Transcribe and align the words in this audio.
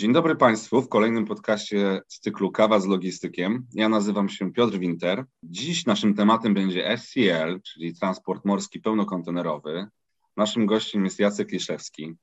Dzień 0.00 0.12
dobry 0.12 0.36
Państwu 0.36 0.82
w 0.82 0.88
kolejnym 0.88 1.24
podcaście 1.24 2.00
z 2.08 2.20
cyklu 2.20 2.50
Kawa 2.50 2.80
z 2.80 2.86
Logistykiem. 2.86 3.66
Ja 3.74 3.88
nazywam 3.88 4.28
się 4.28 4.52
Piotr 4.52 4.78
Winter. 4.78 5.24
Dziś 5.42 5.86
naszym 5.86 6.14
tematem 6.14 6.54
będzie 6.54 6.96
SCL, 6.96 7.60
czyli 7.62 7.94
transport 7.94 8.44
morski 8.44 8.80
pełnokontenerowy. 8.80 9.86
Naszym 10.36 10.66
gościem 10.66 11.04
jest 11.04 11.18
Jacek 11.18 11.52
Liszewski. 11.52 12.14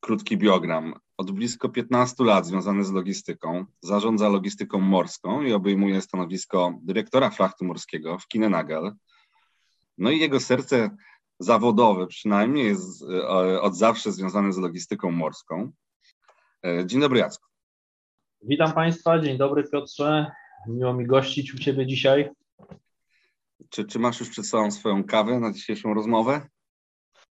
Krótki 0.00 0.36
biogram. 0.36 0.94
Od 1.16 1.30
blisko 1.30 1.68
15 1.68 2.24
lat 2.24 2.46
związany 2.46 2.84
z 2.84 2.92
logistyką. 2.92 3.64
Zarządza 3.80 4.28
logistyką 4.28 4.80
morską 4.80 5.42
i 5.42 5.52
obejmuje 5.52 6.00
stanowisko 6.00 6.78
dyrektora 6.82 7.30
frachtu 7.30 7.64
morskiego 7.64 8.18
w 8.18 8.28
Kinenagel. 8.28 8.92
No 9.98 10.10
i 10.10 10.18
jego 10.18 10.40
serce 10.40 10.96
zawodowe 11.38 12.06
przynajmniej 12.06 12.66
jest 12.66 13.02
e, 13.02 13.60
od 13.60 13.76
zawsze 13.76 14.12
związane 14.12 14.52
z 14.52 14.58
logistyką 14.58 15.10
morską. 15.10 15.72
E, 16.66 16.86
dzień 16.86 17.00
dobry 17.00 17.18
Jacku. 17.18 17.48
Witam 18.42 18.72
Państwa, 18.72 19.18
dzień 19.18 19.38
dobry 19.38 19.64
Piotrze. 19.64 20.32
Miło 20.68 20.94
mi 20.94 21.06
gościć 21.06 21.54
u 21.54 21.58
Ciebie 21.58 21.86
dzisiaj. 21.86 22.30
Czy, 23.70 23.84
czy 23.84 23.98
masz 23.98 24.20
już 24.20 24.30
przed 24.30 24.46
sobą 24.46 24.70
swoją 24.70 25.04
kawę 25.04 25.40
na 25.40 25.52
dzisiejszą 25.52 25.94
rozmowę? 25.94 26.40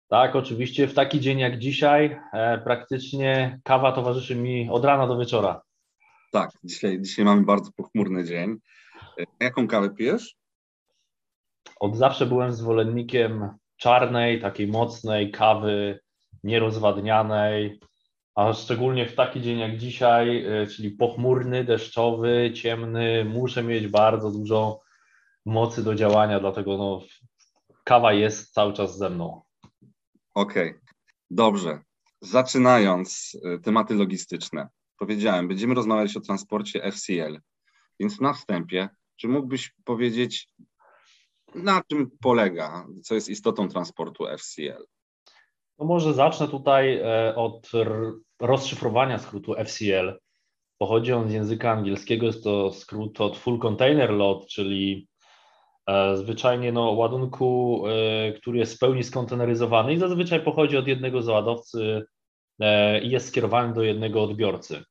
Tak, 0.08 0.36
oczywiście. 0.36 0.86
W 0.86 0.94
taki 0.94 1.20
dzień 1.20 1.38
jak 1.38 1.58
dzisiaj 1.58 2.20
e, 2.32 2.58
praktycznie 2.58 3.60
kawa 3.64 3.92
towarzyszy 3.92 4.36
mi 4.36 4.70
od 4.70 4.84
rana 4.84 5.06
do 5.06 5.18
wieczora. 5.18 5.62
Tak, 6.32 6.50
dzisiaj, 6.64 7.02
dzisiaj 7.02 7.24
mamy 7.24 7.42
bardzo 7.42 7.72
pochmurny 7.72 8.24
dzień. 8.24 8.56
E, 9.18 9.24
jaką 9.44 9.68
kawę 9.68 9.90
pijesz? 9.90 10.36
Od 11.80 11.96
zawsze 11.96 12.26
byłem 12.26 12.52
zwolennikiem 12.52 13.48
czarnej, 13.76 14.40
takiej 14.40 14.66
mocnej 14.66 15.30
kawy, 15.30 16.00
nierozwadnianej, 16.44 17.80
a 18.38 18.52
szczególnie 18.52 19.06
w 19.06 19.14
taki 19.14 19.40
dzień 19.40 19.58
jak 19.58 19.76
dzisiaj, 19.76 20.44
e, 20.46 20.66
czyli 20.66 20.90
pochmurny, 20.90 21.64
deszczowy, 21.64 22.52
ciemny, 22.54 23.24
muszę 23.24 23.62
mieć 23.62 23.88
bardzo 23.88 24.30
dużo 24.30 24.80
mocy 25.46 25.84
do 25.84 25.94
działania, 25.94 26.40
dlatego 26.40 26.76
no, 26.76 27.02
kawa 27.84 28.12
jest 28.12 28.52
cały 28.52 28.72
czas 28.72 28.98
ze 28.98 29.10
mną. 29.10 29.42
Okej, 30.34 30.68
okay. 30.68 30.80
dobrze. 31.30 31.80
Zaczynając 32.20 33.36
e, 33.44 33.58
tematy 33.58 33.94
logistyczne, 33.94 34.68
powiedziałem, 34.98 35.48
będziemy 35.48 35.74
rozmawiać 35.74 36.16
o 36.16 36.20
transporcie 36.20 36.92
FCL, 36.92 37.40
więc 38.00 38.20
na 38.20 38.32
wstępie, 38.32 38.88
czy 39.16 39.28
mógłbyś 39.28 39.74
powiedzieć, 39.84 40.48
na 41.54 41.82
czym 41.90 42.10
polega, 42.20 42.86
co 43.02 43.14
jest 43.14 43.28
istotą 43.28 43.68
transportu 43.68 44.24
FCL? 44.38 44.97
No 45.78 45.84
może 45.84 46.14
zacznę 46.14 46.48
tutaj 46.48 46.96
e, 46.96 47.34
od 47.36 47.70
rozszyfrowania 48.40 49.18
skrótu 49.18 49.54
FCL. 49.64 50.18
Pochodzi 50.78 51.12
on 51.12 51.28
z 51.28 51.32
języka 51.32 51.72
angielskiego, 51.72 52.26
jest 52.26 52.44
to 52.44 52.72
skrót 52.72 53.20
od 53.20 53.36
Full 53.36 53.58
Container 53.58 54.10
Load, 54.10 54.46
czyli 54.46 55.08
e, 55.86 56.16
zwyczajnie 56.16 56.72
no, 56.72 56.90
ładunku, 56.90 57.82
e, 57.86 58.32
który 58.32 58.58
jest 58.58 58.76
w 58.76 58.78
pełni 58.78 59.04
skonteneryzowany 59.04 59.92
i 59.92 59.98
zazwyczaj 59.98 60.40
pochodzi 60.40 60.76
od 60.76 60.88
jednego 60.88 61.22
załadowcy 61.22 62.06
i 63.02 63.10
jest 63.10 63.28
skierowany 63.28 63.74
do 63.74 63.82
jednego 63.82 64.22
odbiorcy. 64.22 64.82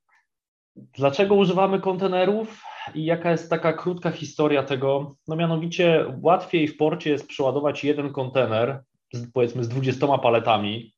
Dlaczego 0.75 1.35
używamy 1.35 1.79
kontenerów 1.79 2.61
i 2.95 3.05
jaka 3.05 3.31
jest 3.31 3.49
taka 3.49 3.73
krótka 3.73 4.11
historia 4.11 4.63
tego? 4.63 5.15
No 5.27 5.35
mianowicie 5.35 6.13
łatwiej 6.21 6.67
w 6.67 6.77
porcie 6.77 7.09
jest 7.09 7.27
przeładować 7.27 7.83
jeden 7.83 8.13
kontener 8.13 8.83
z, 9.13 9.31
powiedzmy 9.31 9.63
z 9.63 9.69
20 9.69 10.17
paletami 10.17 10.93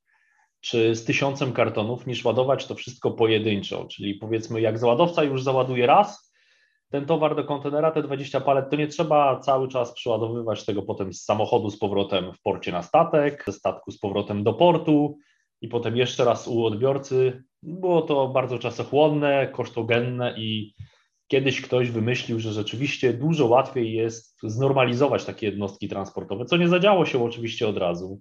czy 0.62 0.96
z 0.96 1.06
tysiącem 1.06 1.54
kartonów, 1.54 2.08
niż 2.08 2.26
ładować 2.26 2.66
to 2.66 2.76
wszystko 2.76 3.12
pojedynczo. 3.12 3.86
Czyli 3.86 4.16
powiedzmy, 4.16 4.62
jak 4.62 4.80
załadowca 4.80 5.24
już 5.24 5.44
załaduje 5.44 5.88
raz 5.88 6.30
ten 6.90 7.06
towar 7.06 7.36
do 7.36 7.44
kontenera, 7.44 7.92
te 7.92 8.04
20 8.04 8.42
palet, 8.42 8.70
to 8.70 8.76
nie 8.76 8.88
trzeba 8.88 9.40
cały 9.40 9.68
czas 9.68 9.94
przeładowywać 9.94 10.66
tego 10.66 10.82
potem 10.82 11.14
z 11.14 11.24
samochodu 11.24 11.70
z 11.70 11.80
powrotem 11.80 12.34
w 12.34 12.42
porcie 12.42 12.72
na 12.72 12.84
statek, 12.84 13.44
ze 13.48 13.54
statku 13.54 13.92
z 13.92 14.00
powrotem 14.00 14.44
do 14.44 14.54
portu 14.54 15.18
i 15.62 15.68
potem 15.68 15.98
jeszcze 15.98 16.26
raz 16.26 16.48
u 16.48 16.66
odbiorcy. 16.66 17.44
Było 17.64 18.02
to 18.02 18.28
bardzo 18.28 18.60
czasochłonne, 18.60 19.48
kosztogenne 19.48 20.36
i 20.38 20.74
kiedyś 21.30 21.62
ktoś 21.62 21.92
wymyślił, 21.92 22.40
że 22.40 22.54
rzeczywiście 22.54 23.14
dużo 23.14 23.46
łatwiej 23.46 23.94
jest 23.94 24.40
znormalizować 24.44 25.26
takie 25.26 25.46
jednostki 25.46 25.88
transportowe, 25.88 26.46
co 26.46 26.58
nie 26.58 26.68
zadziało 26.68 27.06
się 27.06 27.24
oczywiście 27.24 27.68
od 27.68 27.78
razu. 27.78 28.20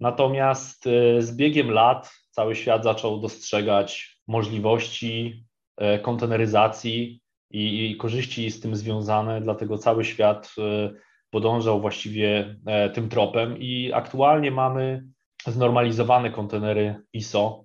Natomiast 0.00 0.86
e, 0.86 1.22
z 1.22 1.36
biegiem 1.36 1.70
lat 1.70 2.12
cały 2.30 2.54
świat 2.54 2.84
zaczął 2.84 3.20
dostrzegać 3.20 4.18
możliwości 4.28 5.44
e, 5.76 5.98
konteneryzacji 5.98 7.20
i, 7.50 7.90
i 7.90 7.96
korzyści 7.96 8.50
z 8.50 8.60
tym 8.60 8.76
związane, 8.76 9.40
dlatego 9.40 9.78
cały 9.78 10.04
świat 10.04 10.54
e, 10.58 10.92
podążał 11.30 11.80
właściwie 11.80 12.56
tym 12.94 13.08
tropem 13.08 13.58
i 13.58 13.92
aktualnie 13.92 14.50
mamy 14.50 15.04
znormalizowane 15.46 16.30
kontenery 16.30 16.96
ISO, 17.12 17.64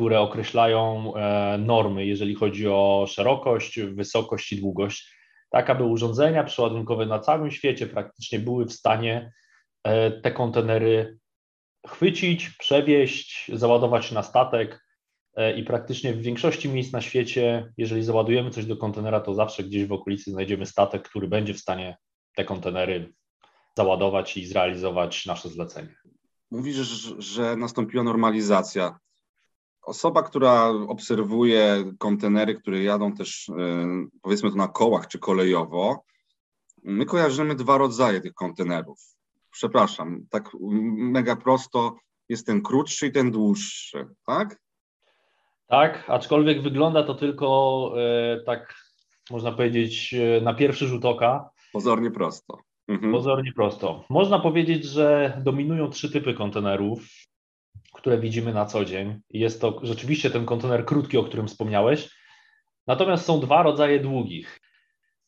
które 0.00 0.20
określają 0.20 1.12
normy, 1.58 2.06
jeżeli 2.06 2.34
chodzi 2.34 2.68
o 2.68 3.06
szerokość, 3.08 3.80
wysokość 3.80 4.52
i 4.52 4.60
długość, 4.60 5.14
tak 5.50 5.70
aby 5.70 5.84
urządzenia 5.84 6.44
przeładunkowe 6.44 7.06
na 7.06 7.18
całym 7.18 7.50
świecie 7.50 7.86
praktycznie 7.86 8.38
były 8.38 8.66
w 8.66 8.72
stanie 8.72 9.32
te 10.22 10.32
kontenery 10.32 11.18
chwycić, 11.86 12.50
przewieźć, 12.50 13.50
załadować 13.54 14.12
na 14.12 14.22
statek 14.22 14.84
e, 15.36 15.56
i 15.58 15.64
praktycznie 15.64 16.12
w 16.12 16.22
większości 16.22 16.68
miejsc 16.68 16.92
na 16.92 17.00
świecie, 17.00 17.72
jeżeli 17.76 18.02
załadujemy 18.02 18.50
coś 18.50 18.66
do 18.66 18.76
kontenera, 18.76 19.20
to 19.20 19.34
zawsze 19.34 19.64
gdzieś 19.64 19.84
w 19.86 19.92
okolicy 19.92 20.30
znajdziemy 20.30 20.66
statek, 20.66 21.08
który 21.08 21.28
będzie 21.28 21.54
w 21.54 21.60
stanie 21.60 21.96
te 22.36 22.44
kontenery 22.44 23.12
załadować 23.76 24.36
i 24.36 24.46
zrealizować 24.46 25.26
nasze 25.26 25.48
zlecenie. 25.48 25.94
Mówisz, 26.50 26.76
że 27.18 27.56
nastąpiła 27.56 28.04
normalizacja. 28.04 28.98
Osoba, 29.82 30.22
która 30.22 30.68
obserwuje 30.68 31.92
kontenery, 31.98 32.54
które 32.54 32.82
jadą 32.82 33.12
też 33.12 33.48
e, 33.48 33.54
powiedzmy 34.22 34.50
to 34.50 34.56
na 34.56 34.68
kołach 34.68 35.08
czy 35.08 35.18
kolejowo, 35.18 36.04
my 36.84 37.04
kojarzymy 37.06 37.54
dwa 37.54 37.78
rodzaje 37.78 38.20
tych 38.20 38.34
kontenerów 38.34 38.98
przepraszam, 39.50 40.26
tak 40.30 40.50
mega 40.96 41.36
prosto 41.36 41.96
jest 42.28 42.46
ten 42.46 42.62
krótszy 42.62 43.06
i 43.06 43.12
ten 43.12 43.30
dłuższy, 43.30 44.06
tak? 44.26 44.58
Tak, 45.66 46.04
aczkolwiek 46.08 46.62
wygląda 46.62 47.02
to 47.02 47.14
tylko 47.14 47.92
e, 47.96 48.40
tak, 48.40 48.74
można 49.30 49.52
powiedzieć, 49.52 50.14
e, 50.14 50.40
na 50.40 50.54
pierwszy 50.54 50.86
rzut 50.86 51.04
oka. 51.04 51.50
Pozornie 51.72 52.10
prosto. 52.10 52.58
Mhm. 52.88 53.12
Pozornie 53.12 53.52
prosto. 53.52 54.04
Można 54.08 54.38
powiedzieć, 54.38 54.84
że 54.84 55.38
dominują 55.44 55.90
trzy 55.90 56.10
typy 56.10 56.34
kontenerów, 56.34 57.00
które 58.00 58.18
widzimy 58.18 58.52
na 58.52 58.66
co 58.66 58.84
dzień. 58.84 59.20
Jest 59.30 59.60
to 59.60 59.80
rzeczywiście 59.82 60.30
ten 60.30 60.46
kontener 60.46 60.84
krótki, 60.84 61.18
o 61.18 61.24
którym 61.24 61.48
wspomniałeś. 61.48 62.10
Natomiast 62.86 63.24
są 63.24 63.40
dwa 63.40 63.62
rodzaje 63.62 64.00
długich. 64.00 64.60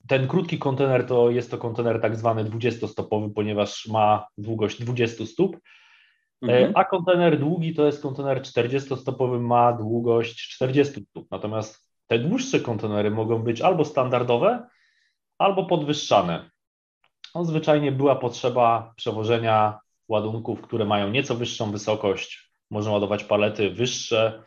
Ten 0.09 0.29
krótki 0.29 0.59
kontener 0.59 1.07
to 1.07 1.31
jest 1.31 1.51
to 1.51 1.59
kontener 1.59 2.01
tak 2.01 2.17
zwany 2.17 2.45
20-stopowy, 2.45 3.33
ponieważ 3.35 3.87
ma 3.87 4.27
długość 4.39 4.83
20 4.83 5.27
stóp, 5.27 5.57
e, 5.57 5.59
mhm. 6.47 6.73
a 6.75 6.85
kontener 6.85 7.39
długi 7.39 7.75
to 7.75 7.87
jest 7.87 8.03
kontener 8.03 8.41
40-stopowy, 8.41 9.41
ma 9.41 9.73
długość 9.73 10.49
40 10.49 11.05
stóp. 11.11 11.27
Natomiast 11.31 11.93
te 12.07 12.19
dłuższe 12.19 12.61
kontenery 12.61 13.11
mogą 13.11 13.43
być 13.43 13.61
albo 13.61 13.85
standardowe, 13.85 14.67
albo 15.39 15.67
podwyższane. 15.67 16.51
No, 17.35 17.45
zwyczajnie 17.45 17.93
była 17.93 18.17
potrzeba 18.17 18.93
przewożenia 18.97 19.79
ładunków, 20.09 20.63
które 20.63 20.85
mają 20.85 21.11
nieco 21.11 21.35
wyższą 21.35 21.71
wysokość, 21.71 22.52
można 22.73 22.93
ładować 22.93 23.25
palety 23.25 23.71
wyższe, 23.71 24.43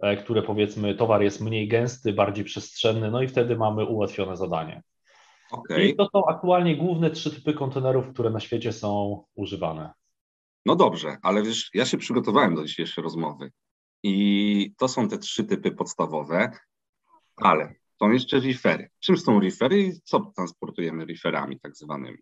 e, 0.00 0.16
które 0.16 0.42
powiedzmy 0.42 0.94
towar 0.94 1.22
jest 1.22 1.40
mniej 1.40 1.68
gęsty, 1.68 2.12
bardziej 2.12 2.44
przestrzenny, 2.44 3.10
no 3.10 3.22
i 3.22 3.28
wtedy 3.28 3.56
mamy 3.56 3.84
ułatwione 3.84 4.36
zadanie. 4.36 4.82
Okay. 5.50 5.84
I 5.84 5.96
to 5.96 6.08
są 6.12 6.26
aktualnie 6.26 6.76
główne 6.76 7.10
trzy 7.10 7.30
typy 7.30 7.54
kontenerów, 7.54 8.12
które 8.12 8.30
na 8.30 8.40
świecie 8.40 8.72
są 8.72 9.22
używane. 9.34 9.92
No 10.66 10.76
dobrze, 10.76 11.16
ale 11.22 11.42
wiesz, 11.42 11.70
ja 11.74 11.84
się 11.84 11.98
przygotowałem 11.98 12.54
do 12.54 12.64
dzisiejszej 12.64 13.04
rozmowy 13.04 13.50
i 14.02 14.74
to 14.78 14.88
są 14.88 15.08
te 15.08 15.18
trzy 15.18 15.44
typy 15.44 15.70
podstawowe, 15.70 16.50
ale 17.36 17.74
są 17.98 18.10
jeszcze 18.10 18.40
refery. 18.40 18.90
Czym 19.00 19.16
są 19.16 19.40
refery 19.40 19.80
i 19.80 19.92
co 20.04 20.32
transportujemy 20.36 21.04
referami 21.04 21.60
tak 21.60 21.76
zwanymi? 21.76 22.18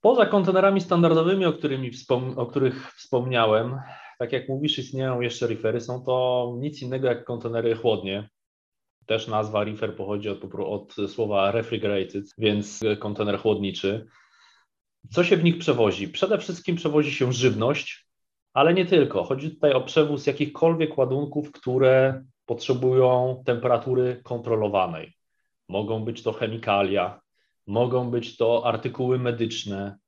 Poza 0.00 0.26
kontenerami 0.26 0.80
standardowymi, 0.80 1.46
o, 1.46 1.52
którymi 1.52 1.90
wspom 1.90 2.38
o 2.38 2.46
których 2.46 2.92
wspomniałem, 2.94 3.80
tak 4.22 4.32
jak 4.32 4.48
mówisz, 4.48 4.78
istnieją 4.78 5.20
jeszcze 5.20 5.46
refery. 5.46 5.80
Są 5.80 6.04
to 6.04 6.54
nic 6.58 6.82
innego 6.82 7.08
jak 7.08 7.24
kontenery 7.24 7.74
chłodnie. 7.74 8.28
Też 9.06 9.28
nazwa 9.28 9.64
refer 9.64 9.96
pochodzi 9.96 10.28
od, 10.28 10.44
od 10.54 10.94
słowa 11.10 11.50
refrigerated, 11.50 12.24
więc 12.38 12.80
kontener 12.98 13.38
chłodniczy. 13.38 14.06
Co 15.10 15.24
się 15.24 15.36
w 15.36 15.44
nich 15.44 15.58
przewozi? 15.58 16.08
Przede 16.08 16.38
wszystkim 16.38 16.76
przewozi 16.76 17.12
się 17.12 17.32
żywność, 17.32 18.06
ale 18.52 18.74
nie 18.74 18.86
tylko. 18.86 19.24
Chodzi 19.24 19.50
tutaj 19.50 19.72
o 19.72 19.80
przewóz 19.80 20.26
jakichkolwiek 20.26 20.98
ładunków, 20.98 21.52
które 21.52 22.24
potrzebują 22.46 23.42
temperatury 23.46 24.20
kontrolowanej. 24.24 25.12
Mogą 25.68 26.04
być 26.04 26.22
to 26.22 26.32
chemikalia, 26.32 27.20
mogą 27.66 28.10
być 28.10 28.36
to 28.36 28.66
artykuły 28.66 29.18
medyczne 29.18 29.98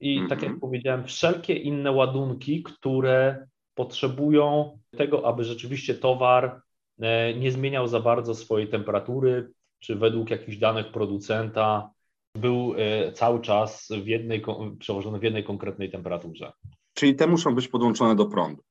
i 0.00 0.20
tak 0.20 0.42
jak 0.42 0.52
mhm. 0.52 0.60
powiedziałem, 0.60 1.04
wszelkie 1.04 1.54
inne 1.54 1.92
ładunki, 1.92 2.62
które 2.62 3.46
potrzebują 3.74 4.78
tego, 4.96 5.26
aby 5.26 5.44
rzeczywiście 5.44 5.94
towar 5.94 6.62
e, 7.00 7.34
nie 7.34 7.52
zmieniał 7.52 7.88
za 7.88 8.00
bardzo 8.00 8.34
swojej 8.34 8.68
temperatury, 8.68 9.50
czy 9.78 9.96
według 9.96 10.30
jakichś 10.30 10.56
danych 10.56 10.92
producenta 10.92 11.90
był 12.34 12.74
e, 12.76 13.12
cały 13.12 13.40
czas 13.40 13.88
w 14.02 14.06
jednej, 14.06 14.42
przełożony 14.78 15.18
w 15.18 15.22
jednej 15.22 15.44
konkretnej 15.44 15.90
temperaturze. 15.90 16.52
Czyli 16.94 17.14
te 17.14 17.26
muszą 17.26 17.54
być 17.54 17.68
podłączone 17.68 18.16
do 18.16 18.26
prądu. 18.26 18.62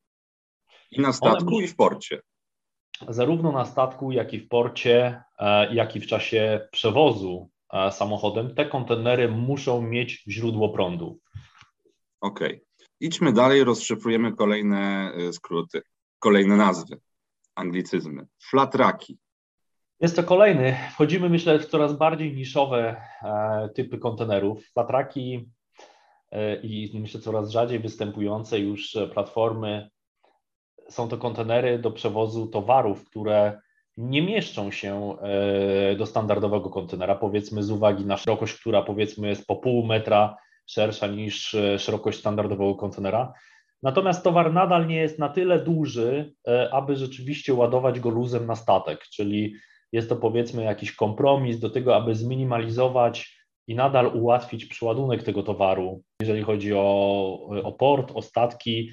I 0.91 1.01
na 1.01 1.13
statku, 1.13 1.55
One, 1.55 1.65
i 1.65 1.67
w 1.67 1.75
porcie. 1.75 2.21
Zarówno 3.09 3.51
na 3.51 3.65
statku, 3.65 4.11
jak 4.11 4.33
i 4.33 4.39
w 4.39 4.47
porcie, 4.47 5.23
e, 5.39 5.75
jak 5.75 5.95
i 5.95 5.99
w 5.99 6.07
czasie 6.07 6.67
przewozu 6.71 7.49
samochodem, 7.91 8.55
te 8.55 8.65
kontenery 8.65 9.29
muszą 9.29 9.81
mieć 9.81 10.23
źródło 10.27 10.69
prądu. 10.69 11.19
Okej. 12.21 12.47
Okay. 12.47 12.67
Idźmy 12.99 13.33
dalej, 13.33 13.63
rozszyfrujemy 13.63 14.35
kolejne 14.35 15.11
e, 15.13 15.33
skróty, 15.33 15.81
kolejne 16.19 16.55
nazwy, 16.55 16.99
anglicyzmy. 17.55 18.27
Flatraki. 18.49 19.17
Jest 19.99 20.15
to 20.15 20.23
kolejny. 20.23 20.77
Wchodzimy, 20.93 21.29
myślę, 21.29 21.59
w 21.59 21.65
coraz 21.65 21.97
bardziej 21.97 22.35
niszowe 22.35 23.01
typy 23.75 23.97
kontenerów. 23.97 24.65
Flatraki 24.73 25.49
i 26.63 26.99
myślę 26.99 27.21
coraz 27.21 27.49
rzadziej 27.49 27.79
występujące 27.79 28.59
już 28.59 28.97
platformy 29.13 29.89
są 30.89 31.07
to 31.07 31.17
kontenery 31.17 31.79
do 31.79 31.91
przewozu 31.91 32.47
towarów, 32.47 33.05
które 33.05 33.61
nie 33.97 34.21
mieszczą 34.21 34.71
się 34.71 35.17
e, 35.21 35.95
do 35.95 36.05
standardowego 36.05 36.69
kontenera, 36.69 37.15
powiedzmy 37.15 37.63
z 37.63 37.71
uwagi 37.71 38.05
na 38.05 38.17
szerokość, 38.17 38.59
która 38.59 38.81
powiedzmy 38.81 39.27
jest 39.27 39.47
po 39.47 39.55
pół 39.55 39.85
metra 39.85 40.37
szersza 40.65 41.07
niż 41.07 41.55
e, 41.55 41.79
szerokość 41.79 42.19
standardowego 42.19 42.75
kontenera. 42.75 43.33
Natomiast 43.83 44.23
towar 44.23 44.53
nadal 44.53 44.87
nie 44.87 44.95
jest 44.95 45.19
na 45.19 45.29
tyle 45.29 45.59
duży, 45.59 46.33
e, 46.47 46.73
aby 46.73 46.95
rzeczywiście 46.95 47.53
ładować 47.53 47.99
go 47.99 48.09
luzem 48.09 48.45
na 48.45 48.55
statek, 48.55 49.03
czyli 49.03 49.55
jest 49.91 50.09
to 50.09 50.15
powiedzmy 50.15 50.63
jakiś 50.63 50.91
kompromis 50.91 51.59
do 51.59 51.69
tego, 51.69 51.95
aby 51.95 52.15
zminimalizować 52.15 53.37
i 53.67 53.75
nadal 53.75 54.07
ułatwić 54.17 54.65
przeładunek 54.65 55.23
tego 55.23 55.43
towaru, 55.43 56.01
jeżeli 56.21 56.43
chodzi 56.43 56.73
o, 56.73 57.49
o 57.63 57.71
port, 57.71 58.11
o 58.15 58.21
statki, 58.21 58.91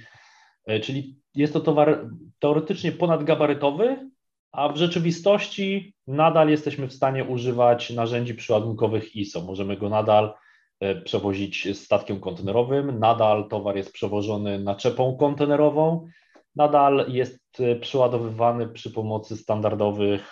czyli 0.82 1.16
jest 1.34 1.52
to 1.52 1.60
towar 1.60 2.10
teoretycznie 2.38 2.92
ponadgabarytowy, 2.92 4.10
a 4.54 4.68
w 4.68 4.76
rzeczywistości 4.76 5.94
nadal 6.06 6.48
jesteśmy 6.48 6.88
w 6.88 6.92
stanie 6.92 7.24
używać 7.24 7.90
narzędzi 7.90 8.34
przeładunkowych 8.34 9.16
ISO. 9.16 9.40
Możemy 9.40 9.76
go 9.76 9.88
nadal 9.88 10.34
e, 10.80 11.00
przewozić 11.00 11.78
statkiem 11.78 12.20
kontenerowym, 12.20 12.98
nadal 12.98 13.48
towar 13.48 13.76
jest 13.76 13.92
przewożony 13.92 14.58
naczepą 14.58 15.16
kontenerową, 15.16 16.08
nadal 16.56 17.06
jest 17.08 17.40
e, 17.60 17.76
przeładowywany 17.76 18.68
przy 18.68 18.90
pomocy 18.90 19.36
standardowych 19.36 20.30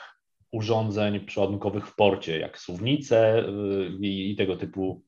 urządzeń 0.53 1.21
przeładunkowych 1.21 1.89
w 1.89 1.95
porcie, 1.95 2.39
jak 2.39 2.59
suwnice 2.59 3.39
e, 3.39 3.53
i, 4.01 4.31
i 4.31 4.37
tego 4.37 4.57
typu 4.57 5.03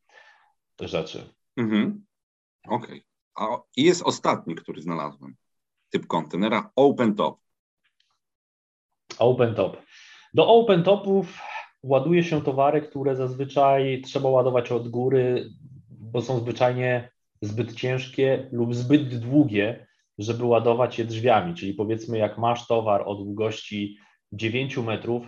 rzeczy. 0.81 1.35
Mhm. 1.57 2.05
Okej. 2.69 3.05
Okay. 3.35 3.59
I 3.77 3.83
jest 3.83 4.03
ostatni, 4.03 4.55
który 4.55 4.83
znalazłem 4.83 5.35
typ 5.91 6.07
kontenera 6.07 6.71
open 6.77 7.15
top. 7.15 7.44
Open 9.19 9.55
top. 9.55 9.77
Do 10.35 10.49
open 10.49 10.83
topów 10.83 11.39
ładuje 11.83 12.25
się 12.25 12.43
towary, 12.43 12.83
które 12.83 13.17
zazwyczaj 13.17 14.03
trzeba 14.05 14.29
ładować 14.29 14.73
od 14.73 14.89
góry, 14.89 15.51
bo 15.91 16.23
są 16.23 16.39
zwyczajnie 16.39 17.11
zbyt 17.41 17.75
ciężkie 17.75 18.49
lub 18.53 18.75
zbyt 18.75 19.19
długie, 19.19 19.87
żeby 20.19 20.45
ładować 20.45 20.99
je 20.99 21.05
drzwiami. 21.05 21.55
Czyli 21.55 21.75
powiedzmy, 21.75 22.19
jak 22.19 22.39
masz 22.39 22.67
towar 22.67 23.03
o 23.07 23.15
długości 23.15 23.97
9 24.33 24.77
metrów, 24.77 25.27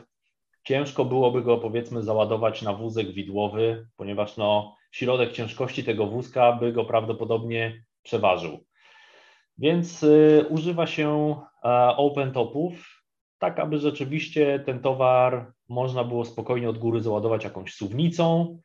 ciężko 0.64 1.04
byłoby 1.04 1.42
go 1.42 1.58
powiedzmy 1.58 2.02
załadować 2.02 2.62
na 2.62 2.72
wózek 2.72 3.12
widłowy, 3.12 3.86
ponieważ 3.96 4.36
no, 4.36 4.76
środek 4.92 5.32
ciężkości 5.32 5.84
tego 5.84 6.06
wózka 6.06 6.52
by 6.52 6.72
go 6.72 6.84
prawdopodobnie 6.84 7.84
przeważył. 8.02 8.64
Więc 9.58 10.02
y, 10.02 10.46
używa 10.50 10.86
się 10.86 11.36
open 11.96 12.32
topów, 12.32 12.95
tak 13.38 13.58
aby 13.58 13.78
rzeczywiście 13.78 14.62
ten 14.66 14.80
towar 14.80 15.52
można 15.68 16.04
było 16.04 16.24
spokojnie 16.24 16.70
od 16.70 16.78
góry 16.78 17.00
załadować 17.00 17.44
jakąś 17.44 17.74
suwnicą 17.74 18.58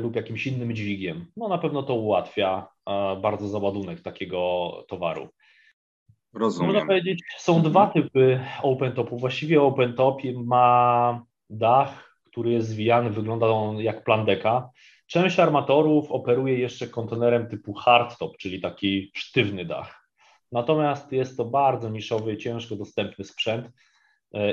lub 0.00 0.16
jakimś 0.16 0.46
innym 0.46 0.74
dźwigiem. 0.74 1.26
No 1.36 1.48
na 1.48 1.58
pewno 1.58 1.82
to 1.82 1.94
ułatwia 1.94 2.68
bardzo 3.22 3.48
załadunek 3.48 4.00
takiego 4.00 4.70
towaru. 4.88 5.28
Rozumiem. 6.34 6.72
Można 6.72 6.86
powiedzieć, 6.86 7.22
są 7.38 7.62
dwa 7.62 7.84
mhm. 7.86 8.04
typy 8.04 8.40
open 8.62 8.92
topów. 8.92 9.20
Właściwie 9.20 9.62
open 9.62 9.94
top 9.94 10.20
ma 10.34 11.22
dach, 11.50 12.18
który 12.24 12.50
jest 12.50 12.68
zwijany, 12.68 13.10
wygląda 13.10 13.46
on 13.46 13.76
jak 13.76 14.04
plandeka. 14.04 14.70
Część 15.06 15.40
armatorów 15.40 16.12
operuje 16.12 16.58
jeszcze 16.58 16.86
kontenerem 16.86 17.48
typu 17.48 17.72
hardtop, 17.74 18.36
czyli 18.36 18.60
taki 18.60 19.10
sztywny 19.14 19.64
dach. 19.64 20.08
Natomiast 20.52 21.12
jest 21.12 21.36
to 21.36 21.44
bardzo 21.44 21.90
niszowy, 21.90 22.36
ciężko 22.36 22.76
dostępny 22.76 23.24
sprzęt 23.24 23.66
e, 23.66 23.70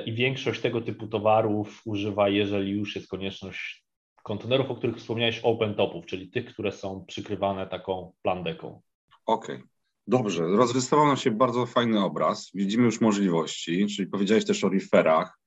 i 0.05 0.13
większość 0.13 0.61
tego 0.61 0.81
typu 0.81 1.07
towarów 1.07 1.81
używa, 1.85 2.29
jeżeli 2.29 2.71
już 2.71 2.95
jest 2.95 3.07
konieczność 3.07 3.85
kontenerów, 4.23 4.71
o 4.71 4.75
których 4.75 4.97
wspomniałeś, 4.97 5.39
open 5.43 5.75
topów, 5.75 6.05
czyli 6.05 6.29
tych, 6.29 6.45
które 6.45 6.71
są 6.71 7.05
przykrywane 7.05 7.67
taką 7.67 8.13
plandeką. 8.21 8.81
Okej. 9.25 9.55
Okay. 9.55 9.67
Dobrze, 10.07 10.47
rozrysował 10.47 11.07
nam 11.07 11.17
się 11.17 11.31
bardzo 11.31 11.65
fajny 11.65 12.03
obraz. 12.03 12.51
Widzimy 12.53 12.83
już 12.83 13.01
możliwości, 13.01 13.87
czyli 13.87 14.07
powiedziałeś 14.07 14.45
też 14.45 14.63
o 14.63 14.69
referach. 14.69 15.39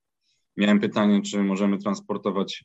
Miałem 0.57 0.81
pytanie, 0.81 1.23
czy 1.23 1.43
możemy 1.43 1.79
transportować 1.79 2.65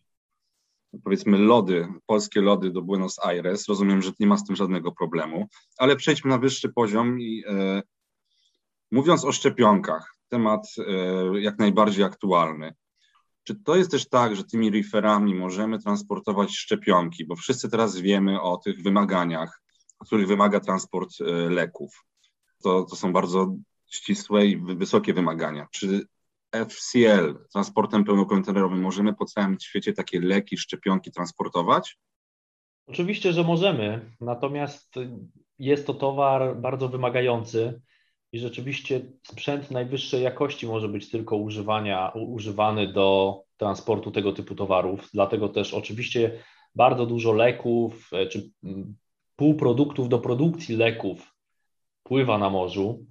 powiedzmy 1.03 1.37
lody, 1.37 1.87
polskie 2.05 2.41
lody 2.41 2.71
do 2.71 2.81
Buenos 2.81 3.19
Aires. 3.19 3.67
Rozumiem, 3.67 4.01
że 4.01 4.11
nie 4.19 4.27
ma 4.27 4.37
z 4.37 4.45
tym 4.45 4.55
żadnego 4.55 4.91
problemu, 4.91 5.47
ale 5.77 5.95
przejdźmy 5.95 6.29
na 6.29 6.37
wyższy 6.37 6.69
poziom 6.69 7.21
i 7.21 7.43
e, 7.47 7.81
mówiąc 8.91 9.25
o 9.25 9.31
szczepionkach, 9.31 10.15
temat 10.31 10.67
e, 10.77 11.41
jak 11.41 11.59
najbardziej 11.59 12.03
aktualny. 12.03 12.73
Czy 13.43 13.55
to 13.55 13.75
jest 13.75 13.91
też 13.91 14.09
tak, 14.09 14.35
że 14.35 14.43
tymi 14.43 14.69
referami 14.69 15.35
możemy 15.35 15.79
transportować 15.79 16.57
szczepionki, 16.57 17.25
bo 17.25 17.35
wszyscy 17.35 17.69
teraz 17.69 17.97
wiemy 17.97 18.41
o 18.41 18.57
tych 18.57 18.83
wymaganiach, 18.83 19.61
których 19.99 20.27
wymaga 20.27 20.59
transport 20.59 21.09
e, 21.21 21.23
leków. 21.49 22.05
To, 22.63 22.83
to 22.83 22.95
są 22.95 23.13
bardzo 23.13 23.55
ścisłe 23.91 24.45
i 24.45 24.57
wysokie 24.57 25.13
wymagania. 25.13 25.67
Czy 25.71 26.07
FCL, 26.69 27.39
transportem 27.53 28.03
pełnokontenerowym, 28.03 28.81
możemy 28.81 29.13
po 29.13 29.25
całym 29.25 29.59
świecie 29.59 29.93
takie 29.93 30.19
leki, 30.19 30.57
szczepionki 30.57 31.11
transportować? 31.11 31.97
Oczywiście, 32.87 33.33
że 33.33 33.43
możemy, 33.43 34.11
natomiast 34.21 34.95
jest 35.59 35.87
to 35.87 35.93
towar 35.93 36.57
bardzo 36.57 36.89
wymagający 36.89 37.81
i 38.31 38.39
rzeczywiście 38.39 39.01
sprzęt 39.23 39.71
najwyższej 39.71 40.23
jakości 40.23 40.67
może 40.67 40.87
być 40.87 41.09
tylko 41.09 41.35
używania, 41.35 42.09
używany 42.09 42.93
do 42.93 43.39
transportu 43.57 44.11
tego 44.11 44.33
typu 44.33 44.55
towarów. 44.55 45.09
Dlatego 45.13 45.49
też 45.49 45.73
oczywiście 45.73 46.31
bardzo 46.75 47.05
dużo 47.05 47.33
leków 47.33 48.09
e, 48.13 48.27
czy 48.27 48.49
półproduktów 49.35 50.09
do 50.09 50.19
produkcji 50.19 50.75
leków 50.75 51.33
pływa 52.03 52.37
na 52.37 52.49
morzu. 52.49 53.05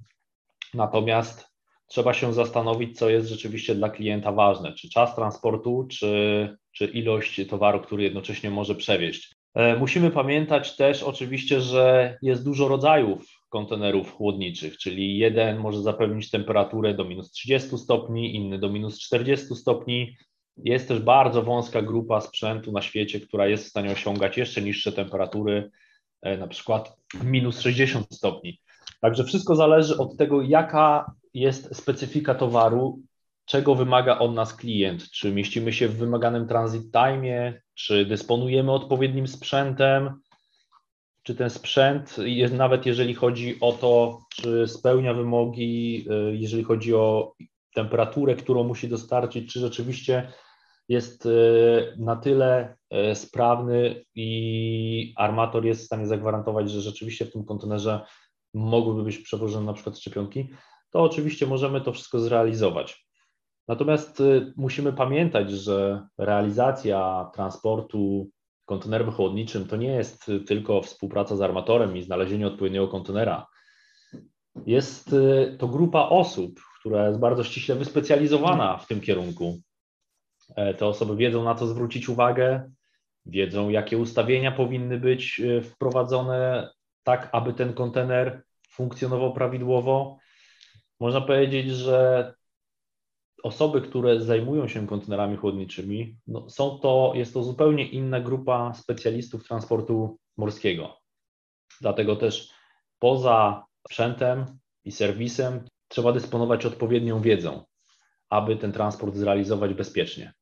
Natomiast 0.74 1.50
trzeba 1.86 2.14
się 2.14 2.32
zastanowić, 2.32 2.98
co 2.98 3.10
jest 3.10 3.28
rzeczywiście 3.28 3.74
dla 3.74 3.88
klienta 3.88 4.32
ważne, 4.32 4.72
czy 4.72 4.90
czas 4.90 5.14
transportu, 5.14 5.86
czy, 5.90 6.56
czy 6.72 6.86
ilość 6.86 7.40
towaru, 7.48 7.80
który 7.80 8.02
jednocześnie 8.02 8.50
może 8.50 8.74
przewieźć. 8.74 9.34
E, 9.54 9.76
musimy 9.76 10.10
pamiętać 10.10 10.76
też 10.76 11.02
oczywiście, 11.02 11.60
że 11.60 12.18
jest 12.22 12.44
dużo 12.44 12.68
rodzajów 12.68 13.39
kontenerów 13.50 14.12
chłodniczych, 14.12 14.78
czyli 14.78 15.18
jeden 15.18 15.58
może 15.58 15.82
zapewnić 15.82 16.30
temperaturę 16.30 16.94
do 16.94 17.04
minus 17.04 17.30
30 17.30 17.78
stopni, 17.78 18.36
inny 18.36 18.58
do 18.58 18.68
minus 18.68 18.98
40 18.98 19.46
stopni. 19.56 20.16
Jest 20.56 20.88
też 20.88 21.00
bardzo 21.00 21.42
wąska 21.42 21.82
grupa 21.82 22.20
sprzętu 22.20 22.72
na 22.72 22.82
świecie, 22.82 23.20
która 23.20 23.46
jest 23.46 23.64
w 23.64 23.68
stanie 23.68 23.92
osiągać 23.92 24.36
jeszcze 24.36 24.62
niższe 24.62 24.92
temperatury, 24.92 25.70
e, 26.22 26.36
na 26.36 26.46
przykład 26.46 26.96
minus 27.24 27.60
60 27.60 28.14
stopni. 28.14 28.60
Także 29.00 29.24
wszystko 29.24 29.56
zależy 29.56 29.98
od 29.98 30.16
tego, 30.16 30.42
jaka 30.42 31.12
jest 31.34 31.76
specyfika 31.76 32.34
towaru, 32.34 33.00
czego 33.44 33.74
wymaga 33.74 34.18
od 34.18 34.34
nas 34.34 34.54
klient. 34.56 35.10
Czy 35.10 35.32
mieścimy 35.32 35.72
się 35.72 35.88
w 35.88 35.96
wymaganym 35.96 36.48
transit 36.48 36.92
time, 36.92 37.60
czy 37.74 38.06
dysponujemy 38.06 38.72
odpowiednim 38.72 39.26
sprzętem, 39.26 40.20
czy 41.30 41.36
ten 41.36 41.50
sprzęt, 41.50 42.16
nawet 42.52 42.86
jeżeli 42.86 43.14
chodzi 43.14 43.58
o 43.60 43.72
to, 43.72 44.20
czy 44.34 44.68
spełnia 44.68 45.14
wymogi, 45.14 46.06
e, 46.10 46.14
jeżeli 46.34 46.64
chodzi 46.64 46.94
o 46.94 47.34
temperaturę, 47.74 48.36
którą 48.36 48.64
musi 48.64 48.88
dostarczyć, 48.88 49.52
czy 49.52 49.60
rzeczywiście 49.60 50.32
jest 50.88 51.26
e, 51.26 51.30
na 51.98 52.16
tyle 52.16 52.76
e, 52.90 53.14
sprawny 53.14 54.04
i 54.14 55.14
armator 55.16 55.64
jest 55.64 55.82
w 55.82 55.86
stanie 55.86 56.06
zagwarantować, 56.06 56.70
że 56.70 56.80
rzeczywiście 56.80 57.24
w 57.24 57.32
tym 57.32 57.44
kontenerze 57.44 58.00
mogłyby 58.54 59.02
być 59.02 59.18
przewożone 59.18 59.66
na 59.66 59.72
przykład 59.72 59.98
szczepionki, 59.98 60.48
to 60.90 61.02
oczywiście 61.02 61.46
możemy 61.46 61.80
to 61.80 61.92
wszystko 61.92 62.18
zrealizować. 62.18 63.06
Natomiast 63.68 64.22
musimy 64.56 64.92
pamiętać, 64.92 65.50
że 65.50 66.06
realizacja 66.18 67.30
transportu 67.34 68.30
kontenerem 68.70 69.10
chłodniczym 69.10 69.66
to 69.66 69.76
nie 69.76 69.88
jest 69.88 70.30
tylko 70.46 70.82
współpraca 70.82 71.36
z 71.36 71.40
armatorem 71.40 71.96
i 71.96 72.02
znalezienie 72.02 72.46
odpowiedniego 72.46 72.88
kontenera. 72.88 73.46
Jest 74.66 75.14
to 75.58 75.68
grupa 75.68 76.00
osób, 76.00 76.60
która 76.80 77.06
jest 77.06 77.18
bardzo 77.18 77.44
ściśle 77.44 77.74
wyspecjalizowana 77.74 78.78
w 78.78 78.86
tym 78.86 79.00
kierunku. 79.00 79.60
E, 80.56 80.74
te 80.74 80.86
osoby 80.86 81.16
wiedzą, 81.16 81.44
na 81.44 81.54
co 81.54 81.66
zwrócić 81.66 82.08
uwagę, 82.08 82.70
wiedzą, 83.26 83.68
jakie 83.68 83.98
ustawienia 83.98 84.52
powinny 84.52 85.00
być 85.00 85.40
e, 85.40 85.62
wprowadzone, 85.62 86.70
tak 87.02 87.28
aby 87.32 87.52
ten 87.52 87.74
kontener 87.74 88.42
funkcjonował 88.68 89.32
prawidłowo. 89.32 90.18
Można 91.00 91.20
powiedzieć, 91.20 91.70
że 91.70 92.34
osoby, 93.42 93.80
które 93.80 94.20
zajmują 94.20 94.68
się 94.68 94.86
kontenerami 94.86 95.36
chłodniczymi, 95.36 96.16
no 96.26 96.50
są 96.50 96.78
to, 96.78 97.12
jest 97.14 97.34
to 97.34 97.42
zupełnie 97.42 97.88
inna 97.88 98.20
grupa 98.20 98.74
specjalistów 98.74 99.48
transportu 99.48 100.18
morskiego. 100.36 100.96
Dlatego 101.80 102.16
też 102.16 102.52
poza 102.98 103.64
sprzętem 103.88 104.46
i 104.84 104.92
serwisem 104.92 105.64
trzeba 105.88 106.12
dysponować 106.12 106.66
odpowiednią 106.66 107.20
wiedzą, 107.20 107.64
aby 108.30 108.56
ten 108.56 108.72
transport 108.72 109.16
zrealizować 109.16 109.74
bezpiecznie. 109.74 110.32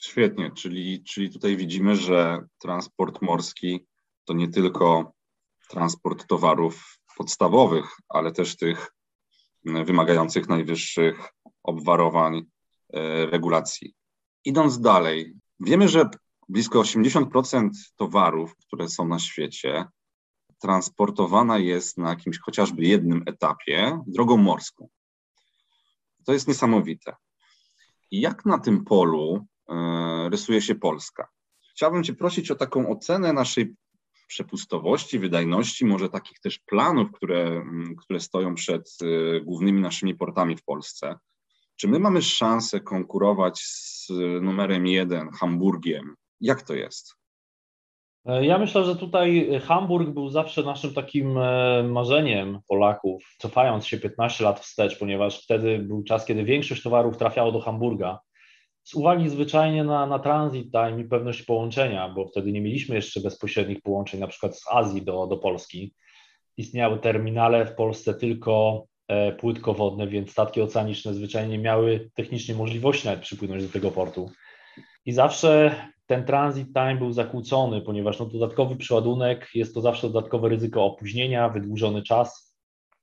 Świetnie, 0.00 0.50
czyli, 0.56 1.04
czyli 1.04 1.30
tutaj 1.30 1.56
widzimy, 1.56 1.96
że 1.96 2.38
transport 2.58 3.22
morski 3.22 3.86
to 4.24 4.34
nie 4.34 4.48
tylko 4.48 5.12
transport 5.68 6.26
towarów 6.26 6.98
podstawowych, 7.16 7.84
ale 8.08 8.32
też 8.32 8.56
tych 8.56 8.92
wymagających 9.64 10.48
najwyższych 10.48 11.28
obwarowań, 11.68 12.36
e, 12.92 13.26
regulacji. 13.26 13.94
Idąc 14.44 14.80
dalej, 14.80 15.34
wiemy, 15.60 15.88
że 15.88 16.08
blisko 16.48 16.80
80% 16.80 17.70
towarów, 17.96 18.56
które 18.56 18.88
są 18.88 19.08
na 19.08 19.18
świecie, 19.18 19.84
transportowana 20.58 21.58
jest 21.58 21.98
na 21.98 22.10
jakimś 22.10 22.38
chociażby 22.38 22.82
jednym 22.84 23.22
etapie 23.26 24.00
drogą 24.06 24.36
morską. 24.36 24.88
To 26.24 26.32
jest 26.32 26.48
niesamowite. 26.48 27.14
Jak 28.10 28.46
na 28.46 28.58
tym 28.58 28.84
polu 28.84 29.46
E, 29.68 30.28
rysuje 30.30 30.62
się 30.62 30.74
Polska. 30.74 31.28
Chciałbym 31.70 32.04
Cię 32.04 32.14
prosić 32.14 32.50
o 32.50 32.54
taką 32.54 32.88
ocenę 32.88 33.32
naszej 33.32 33.74
przepustowości, 34.28 35.18
wydajności, 35.18 35.86
może 35.86 36.08
takich 36.08 36.40
też 36.40 36.58
planów, 36.58 37.12
które, 37.12 37.64
które 37.98 38.20
stoją 38.20 38.54
przed 38.54 38.98
e, 39.02 39.40
głównymi 39.40 39.80
naszymi 39.80 40.14
portami 40.14 40.56
w 40.56 40.64
Polsce. 40.64 41.18
Czy 41.80 41.88
my 41.88 41.98
mamy 41.98 42.22
szansę 42.22 42.80
konkurować 42.80 43.58
z 43.60 44.08
numerem 44.42 44.86
jeden, 44.86 45.30
Hamburgiem? 45.30 46.14
Jak 46.40 46.62
to 46.62 46.74
jest? 46.74 47.14
E, 48.26 48.46
ja 48.46 48.58
myślę, 48.58 48.84
że 48.84 48.96
tutaj 48.96 49.50
Hamburg 49.66 50.10
był 50.10 50.30
zawsze 50.30 50.62
naszym 50.62 50.94
takim 50.94 51.38
marzeniem 51.90 52.60
Polaków, 52.68 53.34
cofając 53.38 53.86
się 53.86 53.98
15 53.98 54.44
lat 54.44 54.60
wstecz, 54.60 54.98
ponieważ 54.98 55.44
wtedy 55.44 55.78
był 55.78 56.02
czas, 56.02 56.24
kiedy 56.24 56.44
większość 56.44 56.82
towarów 56.82 57.16
trafiało 57.16 57.52
do 57.52 57.60
Hamburga 57.60 58.18
z 58.88 58.94
uwagi 58.94 59.28
zwyczajnie 59.28 59.84
na, 59.84 60.06
na 60.06 60.18
transit 60.18 60.70
time 60.70 61.00
i 61.00 61.04
pewność 61.04 61.42
połączenia, 61.42 62.08
bo 62.08 62.26
wtedy 62.28 62.52
nie 62.52 62.60
mieliśmy 62.60 62.94
jeszcze 62.94 63.20
bezpośrednich 63.20 63.82
połączeń, 63.82 64.20
na 64.20 64.26
przykład 64.26 64.58
z 64.58 64.64
Azji 64.70 65.02
do, 65.02 65.26
do 65.26 65.36
Polski. 65.36 65.94
Istniały 66.56 66.98
terminale 66.98 67.66
w 67.66 67.74
Polsce 67.74 68.14
tylko 68.14 68.84
e, 68.84 68.97
płytkowodne, 69.38 70.08
więc 70.08 70.30
statki 70.30 70.60
oceaniczne 70.60 71.14
zwyczajnie 71.14 71.58
nie 71.58 71.64
miały 71.64 72.10
technicznie 72.14 72.54
możliwości 72.54 73.06
nawet 73.06 73.22
przypłynąć 73.22 73.66
do 73.66 73.72
tego 73.72 73.90
portu. 73.90 74.30
I 75.06 75.12
zawsze 75.12 75.74
ten 76.06 76.24
transit 76.24 76.68
time 76.68 76.96
był 76.96 77.12
zakłócony, 77.12 77.80
ponieważ 77.80 78.18
no, 78.18 78.26
dodatkowy 78.26 78.76
przeładunek 78.76 79.48
jest 79.54 79.74
to 79.74 79.80
zawsze 79.80 80.06
dodatkowe 80.06 80.48
ryzyko 80.48 80.84
opóźnienia, 80.84 81.48
wydłużony 81.48 82.02
czas. 82.02 82.56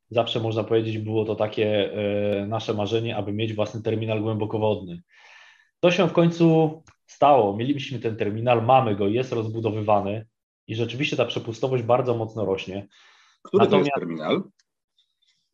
Zawsze 0.10 0.40
można 0.40 0.64
powiedzieć, 0.64 0.98
było 0.98 1.26
to 1.26 1.36
takie 1.36 1.94
e, 1.94 2.48
nasze 2.48 2.74
marzenie, 2.74 3.18
aby 3.18 3.34
mieć 3.34 3.54
własny 3.54 3.82
terminal 3.82 4.22
głębokowodny. 4.22 5.02
To 5.80 5.92
się 5.92 6.08
w 6.08 6.14
końcu 6.14 6.84
stało. 7.06 7.58
Mieliśmy 7.58 8.00
ten 8.00 8.16
terminal, 8.16 8.66
mamy 8.66 8.96
go, 8.96 9.08
jest 9.08 9.32
rozbudowywany 9.32 10.26
i 10.68 10.76
rzeczywiście 10.76 11.18
ta 11.18 11.26
przepustowość 11.26 11.84
bardzo 11.84 12.16
mocno 12.16 12.46
rośnie. 12.46 12.88
Który 13.44 13.64
Natomiast 13.64 13.90
to 13.94 14.00
jest 14.00 14.08
terminal? 14.08 14.44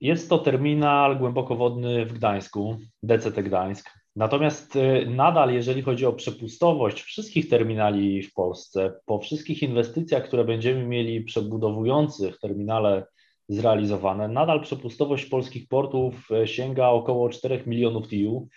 Jest 0.01 0.29
to 0.29 0.37
terminal 0.39 1.17
głębokowodny 1.17 2.05
w 2.05 2.13
Gdańsku, 2.13 2.77
DCT 3.03 3.43
Gdańsk. 3.43 3.89
Natomiast 4.15 4.75
y, 4.75 5.05
nadal, 5.09 5.53
jeżeli 5.53 5.81
chodzi 5.81 6.05
o 6.05 6.13
przepustowość 6.13 7.01
wszystkich 7.01 7.49
terminali 7.49 8.23
w 8.23 8.33
Polsce, 8.33 8.93
po 9.05 9.19
wszystkich 9.19 9.63
inwestycjach, 9.63 10.23
które 10.23 10.45
będziemy 10.45 10.87
mieli 10.87 11.21
przebudowujących 11.21 12.39
terminale 12.39 13.05
zrealizowane, 13.49 14.27
nadal 14.27 14.61
przepustowość 14.61 15.25
polskich 15.25 15.67
portów 15.67 16.31
y, 16.31 16.47
sięga 16.47 16.87
około 16.87 17.29
4 17.29 17.63
milionów 17.65 18.07
TU, 18.07 18.47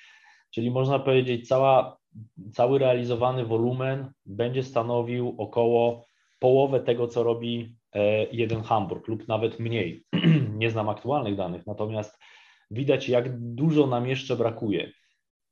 Czyli 0.55 0.71
można 0.71 0.99
powiedzieć, 0.99 1.49
cała, 1.49 1.97
cały 2.53 2.79
realizowany 2.79 3.45
wolumen 3.45 4.13
będzie 4.27 4.63
stanowił 4.63 5.35
około 5.39 6.07
połowę 6.39 6.81
tego, 6.81 7.09
co 7.09 7.23
robi 7.23 7.77
jeden 8.33 8.63
Hamburg 8.63 9.09
lub 9.09 9.29
nawet 9.29 9.61
mniej. 9.61 10.05
Nie 10.55 10.71
znam 10.71 10.89
aktualnych 10.89 11.37
danych, 11.37 11.67
natomiast 11.67 12.19
widać, 12.71 13.09
jak 13.09 13.41
dużo 13.55 13.87
nam 13.87 14.09
jeszcze 14.09 14.37
brakuje. 14.37 14.93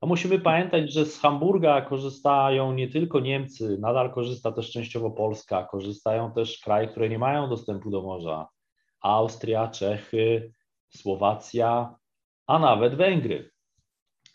A 0.00 0.06
musimy 0.06 0.38
pamiętać, 0.38 0.92
że 0.92 1.06
z 1.06 1.20
Hamburga 1.20 1.80
korzystają 1.80 2.72
nie 2.72 2.88
tylko 2.88 3.20
Niemcy, 3.20 3.78
nadal 3.80 4.12
korzysta 4.12 4.52
też 4.52 4.70
częściowo 4.70 5.10
Polska, 5.10 5.64
korzystają 5.70 6.32
też 6.32 6.58
kraje, 6.58 6.88
które 6.88 7.08
nie 7.08 7.18
mają 7.18 7.48
dostępu 7.48 7.90
do 7.90 8.02
morza. 8.02 8.48
Austria, 9.00 9.68
Czechy, 9.68 10.52
Słowacja, 10.88 11.94
a 12.46 12.58
nawet 12.58 12.94
Węgry. 12.94 13.50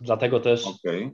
Dlatego 0.01 0.39
też 0.39 0.67
okay. 0.67 1.11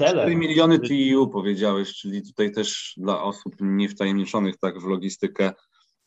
Celem... 0.00 0.16
4 0.16 0.36
miliony 0.36 0.78
TEU 0.78 1.28
powiedziałeś, 1.28 1.94
czyli 1.94 2.22
tutaj 2.22 2.52
też 2.52 2.94
dla 2.96 3.22
osób 3.22 3.54
niewtajemniczonych 3.60 4.56
tak 4.56 4.80
w 4.80 4.86
logistykę, 4.86 5.52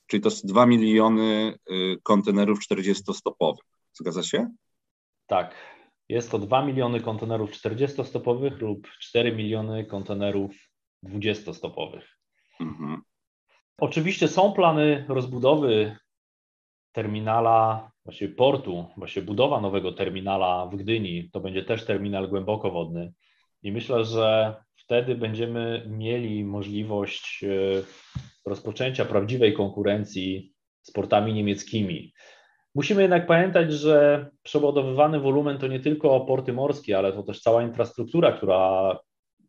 czyli 0.07 0.23
to 0.23 0.29
jest 0.29 0.47
2 0.47 0.65
miliony 0.65 1.57
y, 1.71 1.97
kontenerów 2.03 2.59
40-stopowych. 2.59 3.65
Zgadza 3.93 4.23
się? 4.23 4.50
Tak. 5.27 5.55
Jest 6.09 6.31
to 6.31 6.39
2 6.39 6.65
miliony 6.65 7.01
kontenerów 7.01 7.51
40-stopowych 7.51 8.62
lub 8.62 8.88
4 9.00 9.35
miliony 9.35 9.85
kontenerów 9.85 10.51
20-stopowych. 11.03 12.03
Mhm. 12.59 13.01
Oczywiście 13.77 14.27
są 14.27 14.53
plany 14.53 15.05
rozbudowy 15.07 15.97
terminala, 16.91 17.91
właściwie 18.05 18.35
portu, 18.35 18.85
właśnie 18.97 19.21
budowa 19.21 19.62
nowego 19.62 19.91
terminala 19.91 20.65
w 20.65 20.75
Gdyni, 20.75 21.29
to 21.31 21.39
będzie 21.39 21.63
też 21.63 21.85
terminal 21.85 22.29
głębokowodny. 22.29 23.13
I 23.63 23.72
myślę, 23.72 24.05
że 24.05 24.55
wtedy 24.75 25.15
będziemy 25.15 25.86
mieli 25.89 26.43
możliwość 26.43 27.43
e, 27.43 27.48
rozpoczęcia 28.46 29.05
prawdziwej 29.05 29.53
konkurencji 29.53 30.53
z 30.82 30.91
portami 30.91 31.34
niemieckimi. 31.34 32.13
Musimy 32.75 33.01
jednak 33.01 33.27
pamiętać, 33.27 33.74
że 33.74 34.29
przebudowywany 34.43 35.20
wolumen 35.20 35.58
to 35.58 35.67
nie 35.67 35.79
tylko 35.79 36.20
porty 36.22 36.53
morskie, 36.53 36.98
ale 36.98 37.13
to 37.13 37.24
też 37.24 37.41
cała 37.41 37.63
infrastruktura, 37.63 38.32
która 38.32 38.98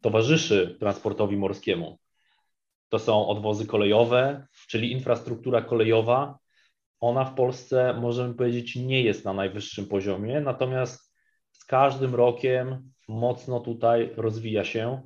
towarzyszy 0.00 0.76
transportowi 0.80 1.36
morskiemu. 1.36 1.98
To 2.88 2.98
są 2.98 3.26
odwozy 3.26 3.66
kolejowe, 3.66 4.46
czyli 4.68 4.92
infrastruktura 4.92 5.62
kolejowa, 5.62 6.38
ona 7.00 7.24
w 7.24 7.34
Polsce, 7.34 7.94
możemy 8.00 8.34
powiedzieć, 8.34 8.76
nie 8.76 9.02
jest 9.02 9.24
na 9.24 9.32
najwyższym 9.32 9.86
poziomie, 9.86 10.40
natomiast 10.40 11.03
z 11.64 11.66
każdym 11.66 12.14
rokiem 12.14 12.92
mocno 13.08 13.60
tutaj 13.60 14.10
rozwija 14.16 14.64
się 14.64 15.02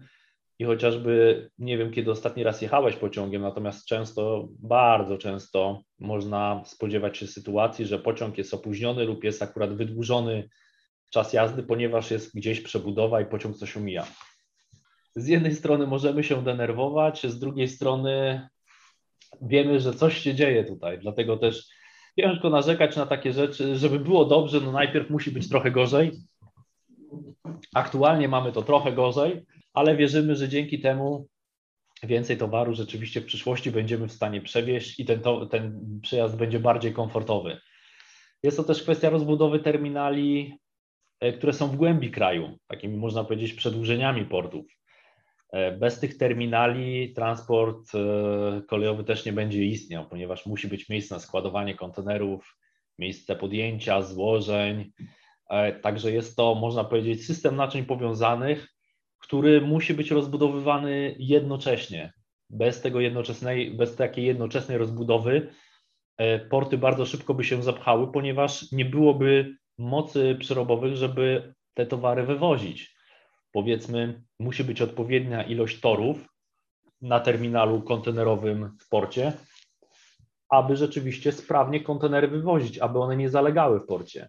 i 0.59 0.65
chociażby 0.65 1.51
nie 1.59 1.79
wiem, 1.79 1.93
kiedy 1.93 2.11
ostatni 2.11 2.43
raz 2.43 2.63
jechałeś 2.63 2.97
pociągiem, 2.97 3.43
natomiast 3.43 3.87
często, 3.87 4.49
bardzo 4.59 5.19
często 5.19 5.83
można 5.99 6.63
spodziewać 6.67 7.19
się 7.19 7.27
sytuacji, 7.27 7.87
że 7.87 7.99
pociąg 7.99 8.39
jest 8.39 8.55
opóźniony 8.55 9.05
lub 9.05 9.25
jest 9.25 9.43
akurat 9.43 9.75
wydłużony 9.75 10.49
czas 11.11 11.33
jazdy, 11.33 11.63
ponieważ 11.63 12.11
jest 12.11 12.35
gdzieś 12.35 12.61
przebudowa 12.61 13.21
i 13.21 13.27
pociąg 13.27 13.57
coś 13.57 13.77
omija. 13.77 14.07
Z 15.17 15.27
jednej 15.27 15.55
strony 15.55 15.87
możemy 15.87 16.25
się 16.25 16.45
denerwować, 16.45 17.27
z 17.27 17.39
drugiej 17.39 17.69
strony 17.69 18.49
wiemy, 19.43 19.81
że 19.81 19.95
coś 19.95 20.19
się 20.19 20.35
dzieje 20.35 20.65
tutaj, 20.65 20.99
dlatego 20.99 21.37
też 21.37 21.69
ciężko 22.21 22.51
narzekać 22.51 22.97
na 22.97 23.07
takie 23.07 23.33
rzeczy, 23.33 23.77
żeby 23.77 24.01
było 24.01 24.25
dobrze, 24.25 24.61
no 24.61 24.73
najpierw 24.73 25.11
musi 25.11 25.31
być 25.31 25.49
trochę 25.49 25.71
gorzej. 25.71 26.13
Aktualnie 27.75 28.29
mamy 28.29 28.53
to 28.53 28.63
trochę 28.63 28.93
gorzej, 28.93 29.47
ale 29.73 29.97
wierzymy, 29.97 30.37
że 30.37 30.49
dzięki 30.49 30.81
temu 30.81 31.29
więcej 32.03 32.37
towaru 32.37 32.75
rzeczywiście 32.75 33.21
w 33.21 33.27
przyszłości 33.27 33.71
będziemy 33.71 34.09
w 34.09 34.13
stanie 34.13 34.41
przewieźć 34.41 35.01
i 35.01 35.05
ten, 35.05 35.21
to, 35.21 35.47
ten 35.47 35.81
przejazd 36.03 36.37
będzie 36.37 36.61
bardziej 36.61 36.93
komfortowy. 36.93 37.61
Jest 38.43 38.57
to 38.57 38.65
też 38.65 38.83
kwestia 38.83 39.11
rozbudowy 39.11 39.59
terminali, 39.59 40.59
e, 41.21 41.33
które 41.33 41.53
są 41.53 41.69
w 41.69 41.77
głębi 41.77 42.11
kraju, 42.11 42.59
takimi 42.67 42.97
można 42.97 43.25
powiedzieć 43.25 43.53
przedłużeniami 43.53 44.25
portów. 44.25 44.67
E, 45.53 45.73
bez 45.73 46.01
tych 46.01 46.17
terminali 46.17 47.13
transport 47.13 47.95
e, 47.95 48.63
kolejowy 48.69 49.05
też 49.05 49.25
nie 49.25 49.33
będzie 49.33 49.65
istniał, 49.65 50.09
ponieważ 50.09 50.47
musi 50.47 50.69
być 50.69 50.89
miejsce 50.89 51.15
na 51.15 51.21
składowanie 51.21 51.75
kontenerów, 51.75 52.57
miejsce 52.99 53.37
podjęcia, 53.37 54.03
złożeń. 54.03 54.93
Także 55.83 56.13
jest 56.13 56.37
to, 56.37 56.55
można 56.55 56.85
powiedzieć, 56.85 57.27
system 57.27 57.57
naczyń 57.57 57.85
powiązanych, 57.85 58.69
który 59.19 59.61
musi 59.61 59.95
być 59.95 60.11
rozbudowywany 60.11 61.17
jednocześnie. 61.19 62.13
Bez 62.51 62.81
tego 62.81 63.01
jednoczesnej, 63.01 63.77
bez 63.77 63.97
takiej 63.97 64.25
jednoczesnej 64.25 64.79
rozbudowy 64.79 65.49
e, 66.17 66.39
porty 66.39 66.79
bardzo 66.79 67.07
szybko 67.07 67.35
by 67.35 67.45
się 67.45 67.63
zapchały, 67.63 68.13
ponieważ 68.13 68.73
nie 68.73 68.85
byłoby 68.85 69.57
mocy 69.79 70.37
przerobowych, 70.41 70.97
żeby 70.97 71.55
te 71.75 71.87
towary 71.87 72.23
wywozić. 72.23 72.95
Powiedzmy, 73.53 74.23
musi 74.41 74.65
być 74.65 74.83
odpowiednia 74.83 75.43
ilość 75.43 75.81
torów 75.81 76.29
na 77.01 77.21
terminalu 77.21 77.83
kontenerowym 77.83 78.77
w 78.81 78.89
porcie, 78.89 79.33
aby 80.49 80.77
rzeczywiście 80.77 81.33
sprawnie 81.33 81.81
kontenery 81.81 82.29
wywozić, 82.29 82.79
aby 82.79 82.99
one 82.99 83.17
nie 83.17 83.31
zalegały 83.31 83.81
w 83.81 83.87
porcie. 83.87 84.29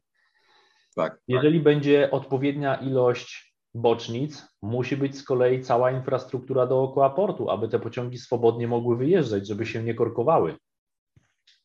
Tak, 1.00 1.12
tak. 1.12 1.22
Jeżeli 1.28 1.60
tak. 1.60 1.64
będzie 1.64 2.12
odpowiednia 2.12 2.76
ilość 2.76 3.56
bocznic 3.74 4.48
musi 4.62 4.98
być 4.98 5.18
z 5.18 5.24
kolei 5.24 5.64
cała 5.64 5.92
infrastruktura 5.92 6.68
dookoła 6.68 7.10
portu, 7.10 7.50
aby 7.50 7.68
te 7.68 7.80
pociągi 7.80 8.18
swobodnie 8.18 8.68
mogły 8.68 8.98
wyjeżdżać, 8.98 9.48
żeby 9.48 9.66
się 9.66 9.84
nie 9.84 9.94
korkowały. 9.94 10.56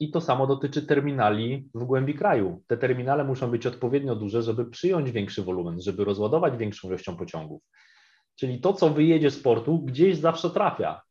I 0.00 0.10
to 0.10 0.20
samo 0.20 0.46
dotyczy 0.46 0.86
terminali 0.86 1.68
w 1.74 1.84
głębi 1.84 2.14
kraju. 2.14 2.62
Te 2.66 2.76
terminale 2.76 3.24
muszą 3.24 3.50
być 3.50 3.66
odpowiednio 3.66 4.16
duże, 4.16 4.42
żeby 4.42 4.66
przyjąć 4.66 5.10
większy 5.10 5.42
wolumen, 5.42 5.80
żeby 5.80 6.04
rozładować 6.04 6.56
większą 6.56 6.88
ilością 6.88 7.16
pociągów. 7.16 7.62
Czyli 8.36 8.60
to, 8.60 8.72
co 8.72 8.90
wyjedzie 8.90 9.30
z 9.30 9.42
portu, 9.42 9.78
gdzieś 9.78 10.16
zawsze 10.16 10.50
trafia. 10.50 11.02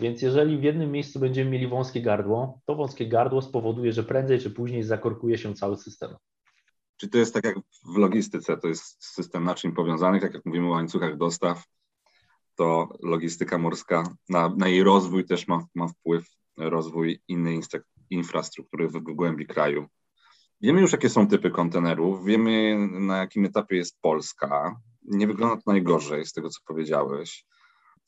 Więc 0.00 0.22
jeżeli 0.22 0.58
w 0.58 0.62
jednym 0.62 0.92
miejscu 0.92 1.20
będziemy 1.20 1.50
mieli 1.50 1.68
wąskie 1.68 2.02
gardło, 2.02 2.60
to 2.66 2.74
wąskie 2.74 3.06
gardło 3.06 3.42
spowoduje, 3.42 3.92
że 3.92 4.02
prędzej 4.02 4.38
czy 4.38 4.50
później 4.50 4.82
zakorkuje 4.82 5.38
się 5.38 5.54
cały 5.54 5.76
system. 5.76 6.10
Czy 6.98 7.08
to 7.08 7.18
jest 7.18 7.34
tak 7.34 7.44
jak 7.44 7.58
w 7.84 7.96
logistyce, 7.96 8.56
to 8.56 8.68
jest 8.68 9.04
system 9.04 9.44
naczyń 9.44 9.72
powiązanych, 9.72 10.22
tak 10.22 10.34
jak 10.34 10.46
mówimy 10.46 10.66
o 10.66 10.70
łańcuchach 10.70 11.16
dostaw, 11.16 11.64
to 12.54 12.88
logistyka 13.02 13.58
morska, 13.58 14.02
na, 14.28 14.48
na 14.56 14.68
jej 14.68 14.82
rozwój 14.82 15.24
też 15.24 15.48
ma, 15.48 15.66
ma 15.74 15.88
wpływ 15.88 16.26
rozwój 16.56 17.22
innej 17.28 17.60
infrastruktury 18.10 18.88
w 18.88 19.00
głębi 19.00 19.46
kraju. 19.46 19.86
Wiemy 20.60 20.80
już, 20.80 20.92
jakie 20.92 21.08
są 21.08 21.28
typy 21.28 21.50
kontenerów, 21.50 22.24
wiemy, 22.24 22.78
na 22.90 23.16
jakim 23.16 23.44
etapie 23.44 23.76
jest 23.76 24.00
Polska. 24.00 24.80
Nie 25.02 25.26
wygląda 25.26 25.56
to 25.56 25.62
najgorzej 25.66 26.26
z 26.26 26.32
tego, 26.32 26.50
co 26.50 26.60
powiedziałeś. 26.66 27.44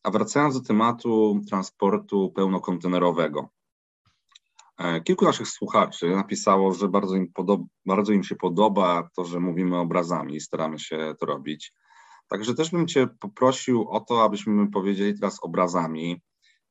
A 0.03 0.11
wracając 0.11 0.55
do 0.55 0.67
tematu 0.67 1.41
transportu 1.49 2.33
pełnokontenerowego, 2.37 3.49
kilku 5.05 5.25
naszych 5.25 5.49
słuchaczy 5.49 6.11
napisało, 6.11 6.75
że 6.75 6.89
bardzo 6.89 7.17
im, 7.17 7.33
podoba, 7.33 7.65
bardzo 7.87 8.13
im 8.13 8.25
się 8.25 8.37
podoba 8.37 9.09
to, 9.17 9.25
że 9.25 9.41
mówimy 9.41 9.79
obrazami 9.79 10.37
i 10.37 10.41
staramy 10.41 10.79
się 10.79 11.15
to 11.21 11.27
robić. 11.27 11.73
Także 12.29 12.55
też 12.55 12.71
bym 12.71 12.87
Cię 12.87 13.09
poprosił 13.21 13.89
o 13.89 14.01
to, 14.01 14.23
abyśmy 14.25 14.71
powiedzieli 14.71 15.15
teraz 15.15 15.39
obrazami, 15.43 16.21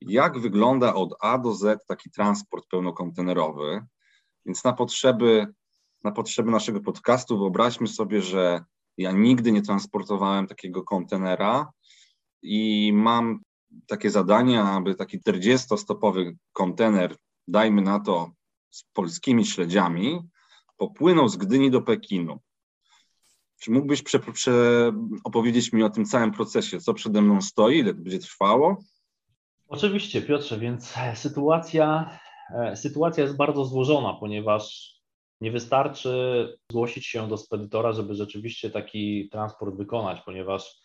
jak 0.01 0.39
wygląda 0.39 0.93
od 0.93 1.15
A 1.21 1.37
do 1.37 1.53
Z 1.53 1.85
taki 1.87 2.11
transport 2.11 2.65
pełnokontenerowy. 2.71 3.85
Więc 4.45 4.63
na 4.63 4.73
potrzeby, 4.73 5.47
na 6.03 6.11
potrzeby 6.11 6.51
naszego 6.51 6.79
podcastu 6.79 7.39
wyobraźmy 7.39 7.87
sobie, 7.87 8.21
że 8.21 8.63
ja 8.97 9.11
nigdy 9.11 9.51
nie 9.51 9.61
transportowałem 9.61 10.47
takiego 10.47 10.83
kontenera 10.83 11.71
i 12.41 12.91
mam 12.93 13.39
takie 13.87 14.09
zadanie, 14.09 14.63
aby 14.63 14.95
taki 14.95 15.19
40-stopowy 15.19 16.35
kontener 16.53 17.15
dajmy 17.49 17.81
na 17.81 17.99
to, 17.99 18.31
z 18.69 18.83
polskimi 18.93 19.45
śledziami, 19.45 20.19
popłynął 20.77 21.29
z 21.29 21.37
Gdyni 21.37 21.71
do 21.71 21.81
Pekinu. 21.81 22.39
Czy 23.59 23.71
mógłbyś 23.71 24.01
prze, 24.01 24.19
prze, 24.19 24.91
opowiedzieć 25.23 25.73
mi 25.73 25.83
o 25.83 25.89
tym 25.89 26.05
całym 26.05 26.31
procesie, 26.31 26.79
co 26.79 26.93
przede 26.93 27.21
mną 27.21 27.41
stoi, 27.41 27.77
ile 27.77 27.93
to 27.93 28.01
będzie 28.01 28.19
trwało? 28.19 28.77
Oczywiście, 29.67 30.21
Piotrze, 30.21 30.59
więc 30.59 30.93
sytuacja, 31.13 32.19
e, 32.55 32.75
sytuacja 32.75 33.23
jest 33.23 33.37
bardzo 33.37 33.65
złożona, 33.65 34.13
ponieważ 34.13 34.95
nie 35.41 35.51
wystarczy 35.51 36.13
zgłosić 36.71 37.05
się 37.05 37.27
do 37.27 37.37
spedytora, 37.37 37.93
żeby 37.93 38.15
rzeczywiście 38.15 38.69
taki 38.69 39.29
transport 39.31 39.75
wykonać, 39.75 40.21
ponieważ 40.25 40.75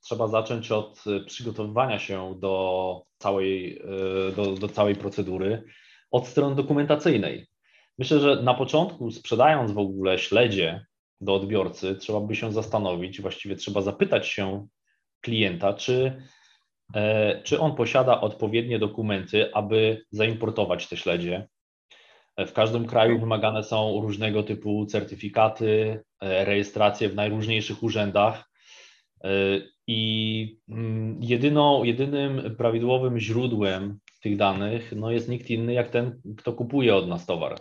trzeba 0.00 0.28
zacząć 0.28 0.72
od 0.72 1.04
przygotowywania 1.26 1.98
się 1.98 2.34
do 2.38 3.02
całej, 3.18 3.78
e, 3.78 4.32
do, 4.32 4.54
do 4.54 4.68
całej 4.68 4.96
procedury 4.96 5.64
od 6.12 6.28
strony 6.28 6.56
dokumentacyjnej. 6.56 7.46
Myślę, 7.98 8.20
że 8.20 8.42
na 8.42 8.54
początku, 8.54 9.10
sprzedając 9.10 9.72
w 9.72 9.78
ogóle 9.78 10.18
śledzie 10.18 10.86
do 11.20 11.34
odbiorcy, 11.34 11.94
trzeba 11.94 12.20
by 12.20 12.36
się 12.36 12.52
zastanowić, 12.52 13.20
właściwie 13.20 13.56
trzeba 13.56 13.80
zapytać 13.80 14.28
się 14.28 14.66
klienta, 15.20 15.74
czy, 15.74 16.22
e, 16.94 17.42
czy 17.42 17.60
on 17.60 17.76
posiada 17.76 18.20
odpowiednie 18.20 18.78
dokumenty, 18.78 19.54
aby 19.54 20.04
zaimportować 20.10 20.88
te 20.88 20.96
śledzie. 20.96 21.48
W 22.38 22.52
każdym 22.52 22.86
kraju 22.86 23.20
wymagane 23.20 23.62
są 23.62 24.00
różnego 24.02 24.42
typu 24.42 24.86
certyfikaty, 24.86 26.00
e, 26.20 26.44
rejestracje 26.44 27.08
w 27.08 27.14
najróżniejszych 27.14 27.82
urzędach. 27.82 28.50
E, 29.24 29.28
I 29.86 30.58
mm, 30.68 31.18
jedyną, 31.22 31.84
jedynym 31.84 32.56
prawidłowym 32.56 33.18
źródłem 33.18 33.98
tych 34.22 34.36
danych 34.36 34.92
no 34.96 35.10
jest 35.10 35.28
nikt 35.28 35.50
inny 35.50 35.72
jak 35.72 35.90
ten, 35.90 36.22
kto 36.38 36.52
kupuje 36.52 36.96
od 36.96 37.08
nas 37.08 37.26
towar. 37.26 37.58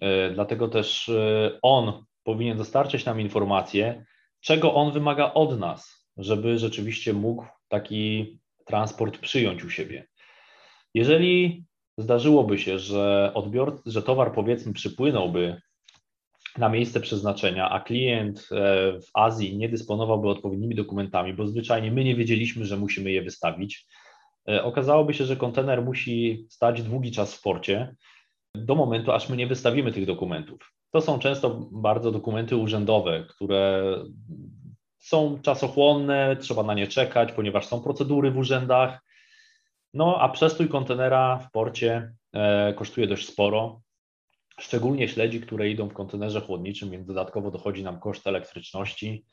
E, 0.00 0.30
dlatego 0.30 0.68
też 0.68 1.08
e, 1.08 1.58
on 1.62 2.04
powinien 2.24 2.58
dostarczyć 2.58 3.04
nam 3.04 3.20
informację, 3.20 4.04
czego 4.40 4.74
on 4.74 4.92
wymaga 4.92 5.32
od 5.32 5.58
nas, 5.58 6.06
żeby 6.16 6.58
rzeczywiście 6.58 7.12
mógł 7.12 7.46
taki 7.68 8.38
transport 8.66 9.18
przyjąć 9.18 9.64
u 9.64 9.70
siebie. 9.70 10.06
Jeżeli 10.94 11.64
zdarzyłoby 11.98 12.58
się, 12.58 12.78
że 12.78 13.30
odbior, 13.34 13.82
że 13.86 14.02
towar 14.02 14.34
powiedzmy 14.34 14.72
przypłynąłby 14.72 15.60
na 16.58 16.68
miejsce 16.68 17.00
przeznaczenia, 17.00 17.70
a 17.70 17.80
klient 17.80 18.38
e, 18.38 18.44
w 19.00 19.06
Azji 19.14 19.56
nie 19.56 19.68
dysponowałby 19.68 20.28
odpowiednimi 20.28 20.74
dokumentami, 20.74 21.34
bo 21.34 21.46
zwyczajnie 21.46 21.90
my 21.90 22.04
nie 22.04 22.16
wiedzieliśmy, 22.16 22.64
że 22.64 22.76
musimy 22.76 23.10
je 23.10 23.22
wystawić, 23.22 23.86
okazałoby 24.62 25.14
się, 25.14 25.24
że 25.24 25.36
kontener 25.36 25.82
musi 25.82 26.46
stać 26.50 26.82
długi 26.82 27.12
czas 27.12 27.34
w 27.34 27.42
porcie 27.42 27.94
do 28.54 28.74
momentu, 28.74 29.12
aż 29.12 29.28
my 29.28 29.36
nie 29.36 29.46
wystawimy 29.46 29.92
tych 29.92 30.06
dokumentów. 30.06 30.72
To 30.90 31.00
są 31.00 31.18
często 31.18 31.68
bardzo 31.72 32.12
dokumenty 32.12 32.56
urzędowe, 32.56 33.24
które 33.28 33.94
są 34.98 35.38
czasochłonne, 35.42 36.36
trzeba 36.40 36.62
na 36.62 36.74
nie 36.74 36.86
czekać, 36.86 37.32
ponieważ 37.32 37.66
są 37.66 37.80
procedury 37.80 38.30
w 38.30 38.38
urzędach. 38.38 39.00
No 39.94 40.16
a 40.20 40.28
przestój 40.28 40.68
kontenera 40.68 41.38
w 41.38 41.50
porcie 41.50 42.12
e, 42.32 42.74
kosztuje 42.74 43.06
dość 43.06 43.28
sporo, 43.28 43.80
szczególnie 44.60 45.08
śledzi, 45.08 45.40
które 45.40 45.70
idą 45.70 45.88
w 45.88 45.94
kontenerze 45.94 46.40
chłodniczym, 46.40 46.90
więc 46.90 47.06
dodatkowo 47.06 47.50
dochodzi 47.50 47.84
nam 47.84 48.00
koszt 48.00 48.26
elektryczności. 48.26 49.24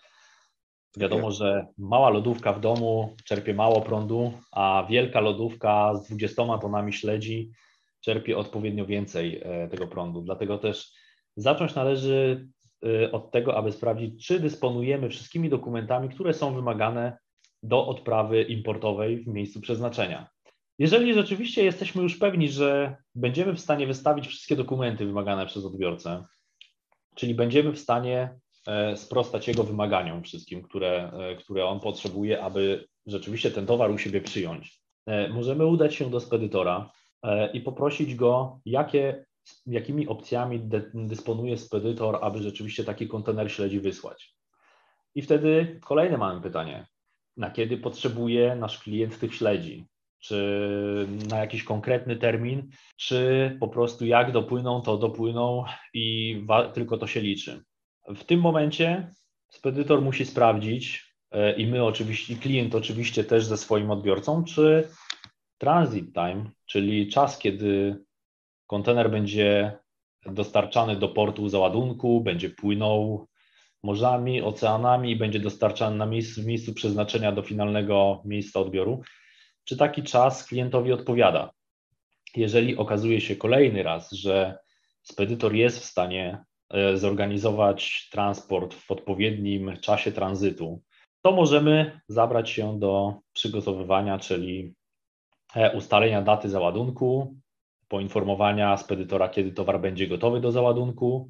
Wiadomo, 0.98 1.32
że 1.32 1.68
mała 1.78 2.10
lodówka 2.10 2.54
w 2.54 2.60
domu 2.60 3.16
czerpie 3.26 3.54
mało 3.54 3.82
prądu, 3.82 4.34
a 4.52 4.88
wielka 4.90 5.20
lodówka 5.20 5.96
z 5.96 6.08
20 6.08 6.58
tonami 6.58 6.94
śledzi 6.94 7.52
czerpie 8.02 8.38
odpowiednio 8.38 8.86
więcej 8.86 9.42
e, 9.44 9.68
tego 9.68 9.88
prądu. 9.88 10.22
Dlatego 10.22 10.58
też 10.58 10.92
zacząć 11.36 11.76
należy 11.76 12.48
y, 12.86 13.12
od 13.12 13.32
tego, 13.32 13.58
aby 13.58 13.72
sprawdzić, 13.72 14.28
czy 14.28 14.40
dysponujemy 14.40 15.10
wszystkimi 15.10 15.50
dokumentami, 15.50 16.10
które 16.10 16.34
są 16.34 16.54
wymagane 16.56 17.18
do 17.64 17.88
odprawy 17.88 18.42
importowej 18.44 19.24
w 19.24 19.28
miejscu 19.28 19.62
przeznaczenia. 19.62 20.30
Jeżeli 20.80 21.14
rzeczywiście 21.14 21.64
jesteśmy 21.64 22.04
już 22.04 22.18
pewni, 22.18 22.50
że 22.50 22.96
będziemy 23.16 23.54
w 23.54 23.60
stanie 23.60 23.88
wystawić 23.88 24.28
wszystkie 24.28 24.56
dokumenty 24.56 25.06
wymagane 25.06 25.46
przez 25.46 25.66
odbiorcę, 25.66 26.26
czyli 27.16 27.36
będziemy 27.36 27.72
w 27.72 27.80
stanie 27.80 28.20
e, 28.22 28.40
sprostać 28.96 29.48
jego 29.48 29.64
wymaganiom 29.64 30.24
wszystkim, 30.24 30.62
które, 30.62 31.12
e, 31.14 31.36
które 31.36 31.66
on 31.66 31.80
potrzebuje, 31.80 32.44
aby 32.44 32.88
rzeczywiście 33.06 33.52
ten 33.52 33.66
towar 33.66 33.92
u 33.92 33.98
siebie 33.98 34.22
przyjąć, 34.22 34.80
e, 35.06 35.30
możemy 35.30 35.66
udać 35.66 35.96
się 35.96 36.10
do 36.10 36.20
spedytora 36.20 36.92
i 37.54 37.62
poprosić 37.62 38.16
go, 38.16 38.60
jakie, 38.66 39.26
jakimi 39.66 40.08
opcjami 40.08 40.70
dysponuje 40.94 41.58
spedytor, 41.58 42.20
aby 42.22 42.40
rzeczywiście 42.40 42.84
taki 42.84 43.08
kontener 43.08 43.52
śledzi 43.52 43.80
wysłać. 43.80 44.36
I 45.16 45.22
wtedy 45.22 45.80
kolejne 45.84 46.18
mamy 46.18 46.42
pytanie. 46.42 46.88
Na 47.38 47.52
kiedy 47.52 47.78
potrzebuje 47.78 48.56
nasz 48.56 48.80
klient 48.80 49.20
tych 49.20 49.36
śledzi? 49.36 49.86
czy 50.22 51.08
na 51.30 51.38
jakiś 51.38 51.64
konkretny 51.64 52.16
termin, 52.16 52.70
czy 52.98 53.58
po 53.60 53.68
prostu 53.68 54.06
jak 54.06 54.32
dopłyną, 54.32 54.82
to 54.82 54.98
dopłyną 54.98 55.64
i 55.94 56.38
tylko 56.74 56.98
to 56.98 57.08
się 57.08 57.22
liczy. 57.22 57.64
W 58.08 58.24
tym 58.24 58.40
momencie 58.40 59.12
spedytor 59.50 60.02
musi 60.02 60.26
sprawdzić 60.26 61.16
e, 61.32 61.56
i 61.56 61.68
my 61.68 61.84
oczywiście, 61.84 62.36
klient 62.36 62.76
oczywiście 62.76 63.24
też 63.24 63.46
ze 63.46 63.58
swoim 63.58 63.92
odbiorcą, 63.92 64.44
czy 64.44 64.90
transit 65.58 66.14
time, 66.14 66.52
czyli 66.66 67.08
czas, 67.08 67.38
kiedy 67.38 68.04
kontener 68.68 69.12
będzie 69.12 69.78
dostarczany 70.26 70.96
do 70.96 71.10
portu 71.10 71.50
załadunku, 71.50 72.22
będzie 72.22 72.50
płynął 72.50 73.28
morzami, 73.84 74.42
oceanami 74.42 75.12
i 75.12 75.16
będzie 75.16 75.40
dostarczany 75.40 75.96
na 75.96 76.06
miejscu, 76.06 76.42
w 76.42 76.46
miejscu 76.46 76.74
przeznaczenia 76.74 77.32
do 77.32 77.42
finalnego 77.42 78.22
miejsca 78.26 78.60
odbioru, 78.60 79.02
czy 79.64 79.78
taki 79.78 80.04
czas 80.04 80.48
klientowi 80.48 80.92
odpowiada. 80.92 81.52
Jeżeli 82.36 82.78
okazuje 82.78 83.22
się 83.22 83.36
kolejny 83.36 83.84
raz, 83.84 84.12
że 84.12 84.58
spedytor 85.04 85.56
jest 85.56 85.80
w 85.80 85.86
stanie 85.86 86.44
zorganizować 86.96 88.10
transport 88.12 88.74
w 88.74 88.92
odpowiednim 88.92 89.78
czasie 89.82 90.12
tranzytu, 90.12 90.82
to 91.22 91.32
możemy 91.32 92.02
zabrać 92.08 92.50
się 92.50 92.80
do 92.80 93.14
przygotowywania, 93.34 94.20
czyli 94.20 94.74
e, 95.56 95.78
ustalenia 95.78 96.22
daty 96.22 96.50
załadunku, 96.50 97.36
poinformowania 97.88 98.78
spedytora, 98.78 99.30
kiedy 99.30 99.52
towar 99.52 99.82
będzie 99.82 100.08
gotowy 100.08 100.42
do 100.42 100.52
załadunku. 100.52 101.30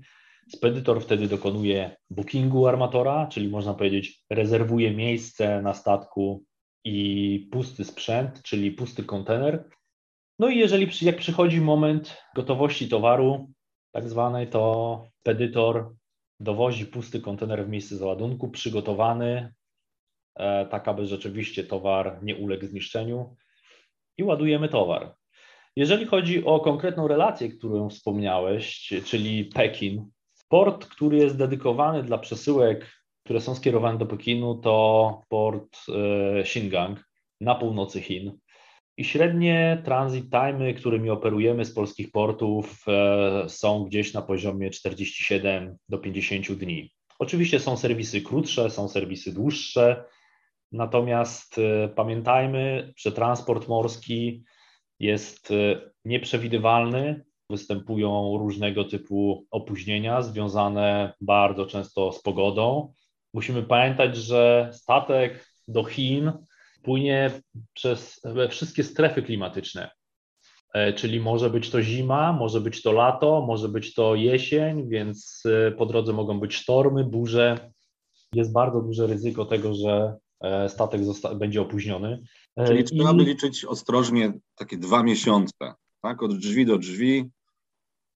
Spedytor 0.49 1.01
wtedy 1.01 1.27
dokonuje 1.27 1.95
bookingu 2.09 2.67
armatora, 2.67 3.27
czyli 3.27 3.49
można 3.49 3.73
powiedzieć, 3.73 4.23
rezerwuje 4.29 4.91
miejsce 4.91 5.61
na 5.61 5.73
statku 5.73 6.43
i 6.83 7.49
pusty 7.51 7.83
sprzęt, 7.83 8.41
czyli 8.43 8.71
pusty 8.71 9.03
kontener. 9.03 9.69
No 10.39 10.49
i 10.49 10.57
jeżeli 10.57 10.87
jak 11.01 11.17
przychodzi 11.17 11.61
moment 11.61 12.17
gotowości 12.35 12.89
towaru, 12.89 13.51
tak 13.91 14.09
zwanej, 14.09 14.47
to 14.47 15.03
pedytor 15.23 15.93
dowozi 16.39 16.85
pusty 16.85 17.21
kontener 17.21 17.65
w 17.65 17.69
miejsce 17.69 17.97
załadunku, 17.97 18.49
przygotowany, 18.49 19.53
e, 20.35 20.65
tak 20.65 20.87
aby 20.87 21.05
rzeczywiście 21.05 21.63
towar 21.63 22.19
nie 22.23 22.35
uległ 22.35 22.65
zniszczeniu 22.65 23.35
i 24.17 24.23
ładujemy 24.23 24.69
towar. 24.69 25.15
Jeżeli 25.75 26.05
chodzi 26.05 26.45
o 26.45 26.59
konkretną 26.59 27.07
relację, 27.07 27.49
którą 27.49 27.89
wspomniałeś, 27.89 28.93
czyli 29.05 29.45
Pekin, 29.45 30.09
port, 30.49 30.85
który 30.85 31.17
jest 31.17 31.37
dedykowany 31.37 32.03
dla 32.03 32.17
przesyłek 32.17 33.01
które 33.23 33.41
są 33.41 33.55
skierowane 33.55 33.97
do 33.97 34.05
Pekinu, 34.05 34.55
to 34.55 35.21
port 35.29 35.77
e, 35.89 36.39
Xingang 36.39 37.09
na 37.41 37.55
północy 37.55 38.01
Chin. 38.01 38.37
I 39.01 39.03
średnie 39.03 39.81
transit 39.85 40.29
timey, 40.29 40.75
którymi 40.75 41.09
operujemy 41.09 41.65
z 41.65 41.73
polskich 41.73 42.11
portów, 42.11 42.85
e, 42.87 43.49
są 43.49 43.83
gdzieś 43.83 44.13
na 44.13 44.21
poziomie 44.21 44.69
47 44.69 45.77
do 45.89 45.97
50 45.97 46.51
dni. 46.53 46.93
Oczywiście 47.19 47.59
są 47.59 47.77
serwisy 47.77 48.21
krótsze, 48.21 48.69
są 48.69 48.87
serwisy 48.87 49.33
dłuższe, 49.33 50.03
natomiast 50.71 51.57
e, 51.57 51.89
pamiętajmy, 51.89 52.93
że 52.97 53.11
transport 53.11 53.67
morski 53.67 54.43
jest 54.99 55.53
nieprzewidywalny, 56.05 57.25
występują 57.49 58.37
różnego 58.37 58.83
typu 58.83 59.45
opóźnienia 59.51 60.21
związane 60.21 61.13
bardzo 61.21 61.65
często 61.65 62.11
z 62.11 62.21
pogodą, 62.21 62.93
musimy 63.33 63.63
pamiętać, 63.63 64.17
że 64.17 64.69
statek 64.73 65.45
do 65.67 65.83
Chin 65.83 66.31
płynie 66.83 67.31
przez 67.73 68.21
wszystkie 68.49 68.83
strefy 68.83 69.21
klimatyczne. 69.21 69.89
E, 70.73 70.93
czyli 70.93 71.19
może 71.19 71.49
być 71.49 71.69
to 71.69 71.81
zima, 71.81 72.33
może 72.33 72.61
być 72.61 72.81
to 72.81 72.91
lato, 72.91 73.41
może 73.47 73.69
być 73.69 73.93
to 73.93 74.15
jesień, 74.15 74.89
więc 74.89 75.43
e, 75.45 75.71
po 75.71 75.85
drodze 75.85 76.13
mogą 76.13 76.39
być 76.39 76.55
sztormy, 76.55 77.03
burze. 77.03 77.71
Jest 78.33 78.53
bardzo 78.53 78.81
duże 78.81 79.07
ryzyko 79.07 79.45
tego, 79.45 79.73
że 79.73 80.15
e, 80.41 80.69
statek 80.69 81.01
będzie 81.35 81.61
opóźniony. 81.61 82.21
Czyli 82.67 82.83
trzeba 82.83 83.13
by 83.13 83.23
liczyć 83.23 83.65
ostrożnie 83.65 84.33
takie 84.55 84.77
dwa 84.77 85.03
miesiące, 85.03 85.73
tak? 86.01 86.23
Od 86.23 86.37
drzwi 86.37 86.65
do 86.65 86.77
drzwi. 86.77 87.29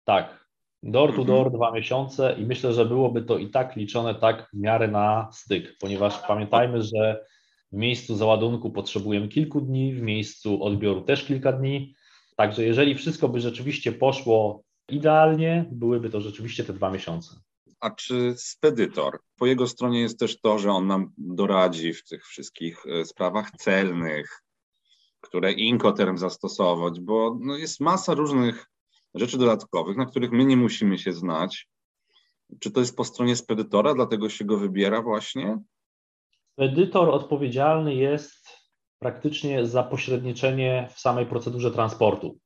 Tak, 0.04 0.46
Door 0.88 1.10
to 1.10 1.22
mhm. 1.22 1.28
door 1.28 1.52
dwa 1.52 1.72
miesiące 1.72 2.36
i 2.40 2.46
myślę, 2.46 2.74
że 2.74 2.86
byłoby 2.86 3.22
to 3.22 3.38
i 3.38 3.50
tak 3.50 3.76
liczone 3.76 4.16
tak 4.16 4.50
w 4.54 4.58
miarę 4.58 4.88
na 4.88 5.30
styk, 5.32 5.78
ponieważ 5.80 6.20
pamiętajmy, 6.28 6.82
że 6.82 7.26
w 7.76 7.78
miejscu 7.78 8.16
załadunku 8.16 8.72
potrzebujemy 8.72 9.28
kilku 9.28 9.62
dni, 9.62 9.94
w 9.94 10.02
miejscu 10.02 10.64
odbioru 10.64 11.02
też 11.02 11.26
kilka 11.26 11.52
dni. 11.52 11.96
Także 12.36 12.66
jeżeli 12.66 12.96
wszystko 12.96 13.30
by 13.30 13.42
rzeczywiście 13.42 13.92
poszło 13.92 14.64
idealnie, 14.90 15.66
byłyby 15.72 16.10
to 16.10 16.22
rzeczywiście 16.22 16.64
te 16.64 16.74
dwa 16.74 16.92
miesiące. 16.92 17.36
A 17.80 17.90
czy 17.90 18.34
spedytor, 18.38 19.20
po 19.38 19.46
jego 19.46 19.68
stronie 19.68 20.02
jest 20.02 20.20
też 20.20 20.42
to, 20.42 20.60
że 20.60 20.72
on 20.72 20.88
nam 20.88 21.12
doradzi 21.18 21.94
w 21.94 22.04
tych 22.04 22.26
wszystkich 22.26 22.86
e, 22.86 23.06
sprawach 23.06 23.52
celnych, 23.52 24.42
które 25.22 25.52
Incoterm 25.52 26.18
zastosować, 26.18 27.00
bo 27.00 27.38
no 27.42 27.58
jest 27.58 27.80
masa 27.80 28.14
różnych 28.14 28.66
rzeczy 29.16 29.38
dodatkowych, 29.38 29.98
na 29.98 30.06
których 30.06 30.32
my 30.32 30.46
nie 30.46 30.58
musimy 30.58 30.98
się 30.98 31.14
znać. 31.14 31.68
Czy 32.60 32.72
to 32.72 32.80
jest 32.80 32.96
po 32.96 33.04
stronie 33.04 33.36
spedytora, 33.36 33.94
dlatego 33.94 34.30
się 34.30 34.46
go 34.46 34.58
wybiera 34.58 35.02
właśnie? 35.02 35.60
Edytor 36.58 37.10
odpowiedzialny 37.10 37.96
jest 37.96 38.50
praktycznie 39.00 39.66
za 39.66 39.84
pośredniczenie 39.84 40.88
w 40.94 41.00
samej 41.00 41.26
procedurze 41.26 41.72
transportu. 41.72 42.38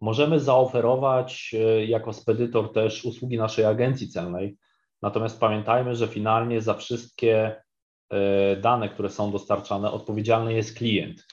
Możemy 0.00 0.40
zaoferować 0.40 1.54
e, 1.54 1.86
jako 1.86 2.12
spedytor 2.12 2.72
też 2.72 3.04
usługi 3.04 3.38
naszej 3.38 3.64
agencji 3.64 4.08
celnej, 4.08 4.56
natomiast 5.02 5.40
pamiętajmy, 5.40 5.94
że 5.94 6.08
finalnie 6.08 6.60
za 6.60 6.74
wszystkie 6.74 7.62
e, 8.10 8.56
dane, 8.56 8.88
które 8.88 9.10
są 9.10 9.32
dostarczane, 9.32 9.92
odpowiedzialny 9.92 10.54
jest 10.54 10.78
klient. 10.78 11.26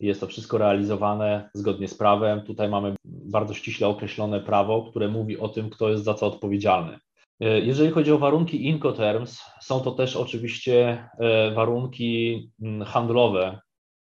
Jest 0.00 0.20
to 0.20 0.26
wszystko 0.26 0.58
realizowane 0.58 1.50
zgodnie 1.54 1.88
z 1.88 1.94
prawem. 1.94 2.42
Tutaj 2.42 2.68
mamy 2.68 2.94
bardzo 3.04 3.54
ściśle 3.54 3.88
określone 3.88 4.40
prawo, 4.40 4.90
które 4.90 5.08
mówi 5.08 5.38
o 5.38 5.48
tym, 5.48 5.70
kto 5.70 5.88
jest 5.88 6.04
za 6.04 6.14
co 6.14 6.26
odpowiedzialny. 6.26 6.98
E, 7.40 7.60
jeżeli 7.60 7.90
chodzi 7.90 8.12
o 8.12 8.18
warunki 8.18 8.66
Incoterms, 8.66 9.42
są 9.60 9.80
to 9.80 9.90
też 9.90 10.16
oczywiście 10.16 11.08
e, 11.18 11.50
warunki 11.54 12.50
mm, 12.62 12.84
handlowe 12.84 13.60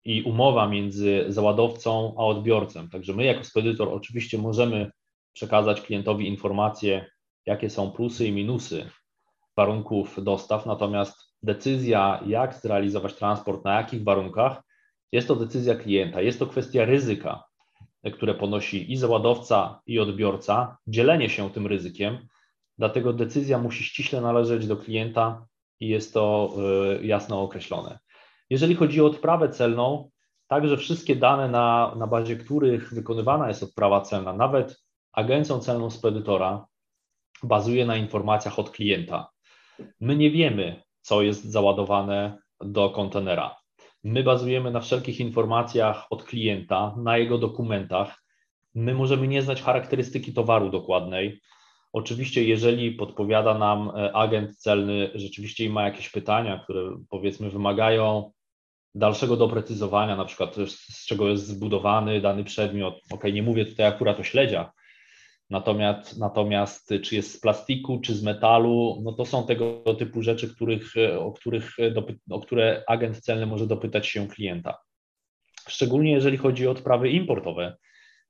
i 0.05 0.23
umowa 0.23 0.69
między 0.69 1.25
załadowcą 1.29 2.15
a 2.19 2.25
odbiorcą. 2.25 2.89
Także 2.89 3.13
my, 3.13 3.25
jako 3.25 3.45
spedytor, 3.45 3.89
oczywiście 3.89 4.39
możemy 4.39 4.91
przekazać 5.33 5.81
klientowi 5.81 6.29
informacje, 6.29 7.07
jakie 7.47 7.71
są 7.71 7.91
plusy 7.91 8.27
i 8.27 8.33
minusy 8.33 8.91
warunków 9.57 10.25
dostaw, 10.25 10.67
natomiast 10.67 11.17
decyzja, 11.43 12.23
jak 12.27 12.55
zrealizować 12.55 13.15
transport, 13.15 13.65
na 13.65 13.77
jakich 13.77 14.05
warunkach, 14.05 14.63
jest 15.13 15.29
to 15.29 15.37
decyzja 15.37 15.75
klienta, 15.75 16.21
jest 16.21 16.39
to 16.39 16.47
kwestia 16.47 16.85
ryzyka, 16.85 17.45
które 18.13 18.35
ponosi 18.35 18.93
i 18.93 18.97
załadowca, 18.97 19.81
i 19.87 19.99
odbiorca, 19.99 20.79
dzielenie 20.87 21.29
się 21.29 21.51
tym 21.51 21.67
ryzykiem, 21.67 22.29
dlatego 22.81 23.13
decyzja 23.13 23.59
musi 23.59 23.85
ściśle 23.85 24.21
należeć 24.21 24.67
do 24.67 24.77
klienta 24.77 25.47
i 25.81 25.89
jest 25.89 26.15
to 26.15 26.55
y, 27.01 27.07
jasno 27.07 27.43
określone. 27.43 27.99
Jeżeli 28.51 28.75
chodzi 28.75 29.01
o 29.01 29.07
odprawę 29.07 29.49
celną, 29.49 30.11
także 30.49 30.77
wszystkie 30.77 31.17
dane, 31.17 31.49
na, 31.49 31.95
na 31.97 32.07
bazie 32.07 32.37
których 32.37 32.95
wykonywana 32.95 33.49
jest 33.49 33.63
odprawa 33.63 34.01
celna, 34.01 34.33
nawet 34.33 34.83
agencją 35.13 35.59
celną 35.59 35.91
spedytora, 35.91 36.67
bazuje 37.43 37.87
na 37.87 37.97
informacjach 37.97 38.59
od 38.59 38.71
klienta. 38.71 39.31
My 40.01 40.17
nie 40.17 40.31
wiemy, 40.31 40.83
co 41.01 41.23
jest 41.23 41.45
załadowane 41.45 42.39
do 42.61 42.91
kontenera. 42.91 43.57
My 44.05 44.23
bazujemy 44.23 44.71
na 44.71 44.81
wszelkich 44.81 45.21
informacjach 45.21 46.07
od 46.11 46.25
klienta, 46.25 46.95
na 46.97 47.19
jego 47.19 47.39
dokumentach. 47.39 48.23
My 48.75 48.95
możemy 48.95 49.29
nie 49.29 49.43
znać 49.43 49.63
charakterystyki 49.63 50.33
towaru 50.33 50.71
dokładnej. 50.71 51.41
Oczywiście, 51.93 52.45
jeżeli 52.45 52.93
podpowiada 52.93 53.59
nam 53.59 53.93
e, 53.97 54.13
agent 54.13 54.57
celny 54.57 55.11
rzeczywiście 55.15 55.65
i 55.65 55.71
ma 55.71 55.85
jakieś 55.85 56.11
pytania, 56.11 56.61
które 56.65 56.97
powiedzmy 57.09 57.51
wymagają 57.51 58.33
dalszego 58.95 59.37
doprecyzowania, 59.37 60.17
na 60.17 60.25
przykład 60.25 60.57
z 60.67 61.07
czego 61.07 61.29
jest 61.29 61.47
zbudowany 61.47 62.21
dany 62.21 62.45
przedmiot. 62.45 62.95
Ok, 63.11 63.25
nie 63.33 63.43
mówię 63.43 63.67
tutaj 63.67 63.87
akurat 63.87 64.21
o 64.21 64.23
śledziach, 64.23 64.71
natomiast, 65.51 66.19
natomiast 66.19 66.95
czy 67.03 67.15
jest 67.15 67.33
z 67.33 67.41
plastiku, 67.41 68.01
czy 68.01 68.15
z 68.15 68.23
metalu, 68.23 69.01
no 69.05 69.13
to 69.13 69.25
są 69.25 69.47
tego 69.47 69.83
typu 69.99 70.23
rzeczy, 70.23 70.55
których, 70.55 70.95
o, 71.19 71.33
których, 71.33 71.77
o 72.31 72.41
które 72.41 72.85
agent 72.89 73.21
celny 73.21 73.47
może 73.47 73.67
dopytać 73.67 74.07
się 74.07 74.29
klienta. 74.29 74.79
Szczególnie 75.69 76.13
jeżeli 76.13 76.37
chodzi 76.37 76.69
o 76.69 76.71
odprawy 76.71 77.11
importowe. 77.11 77.77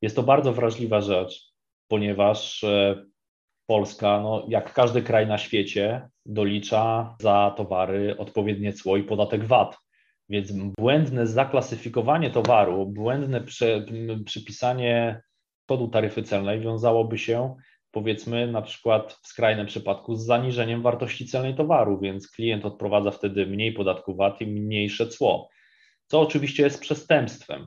Jest 0.02 0.16
to 0.16 0.22
bardzo 0.22 0.52
wrażliwa 0.52 1.00
rzecz, 1.00 1.52
ponieważ 1.88 2.64
e, 2.64 3.04
Polska, 3.70 4.20
no, 4.20 4.46
jak 4.48 4.72
każdy 4.72 5.02
kraj 5.02 5.26
na 5.26 5.38
świecie, 5.38 6.08
dolicza 6.26 7.16
za 7.20 7.54
towary 7.56 8.16
odpowiednie 8.18 8.72
cło 8.72 8.96
i 8.96 9.02
podatek 9.02 9.44
VAT. 9.44 9.78
Więc 10.28 10.52
błędne 10.52 11.26
zaklasyfikowanie 11.26 12.30
towaru, 12.30 12.86
błędne 12.86 13.40
prze, 13.40 13.86
przypisanie 14.24 15.22
kodu 15.66 15.88
taryfy 15.88 16.22
celnej 16.22 16.60
wiązałoby 16.60 17.18
się, 17.18 17.54
powiedzmy, 17.90 18.46
na 18.46 18.62
przykład 18.62 19.12
w 19.12 19.26
skrajnym 19.26 19.66
przypadku 19.66 20.14
z 20.14 20.26
zaniżeniem 20.26 20.82
wartości 20.82 21.26
celnej 21.26 21.54
towaru, 21.54 22.00
więc 22.00 22.30
klient 22.30 22.64
odprowadza 22.64 23.10
wtedy 23.10 23.46
mniej 23.46 23.72
podatku 23.72 24.16
VAT 24.16 24.40
i 24.40 24.46
mniejsze 24.46 25.06
cło, 25.06 25.48
co 26.06 26.20
oczywiście 26.20 26.62
jest 26.62 26.80
przestępstwem. 26.80 27.66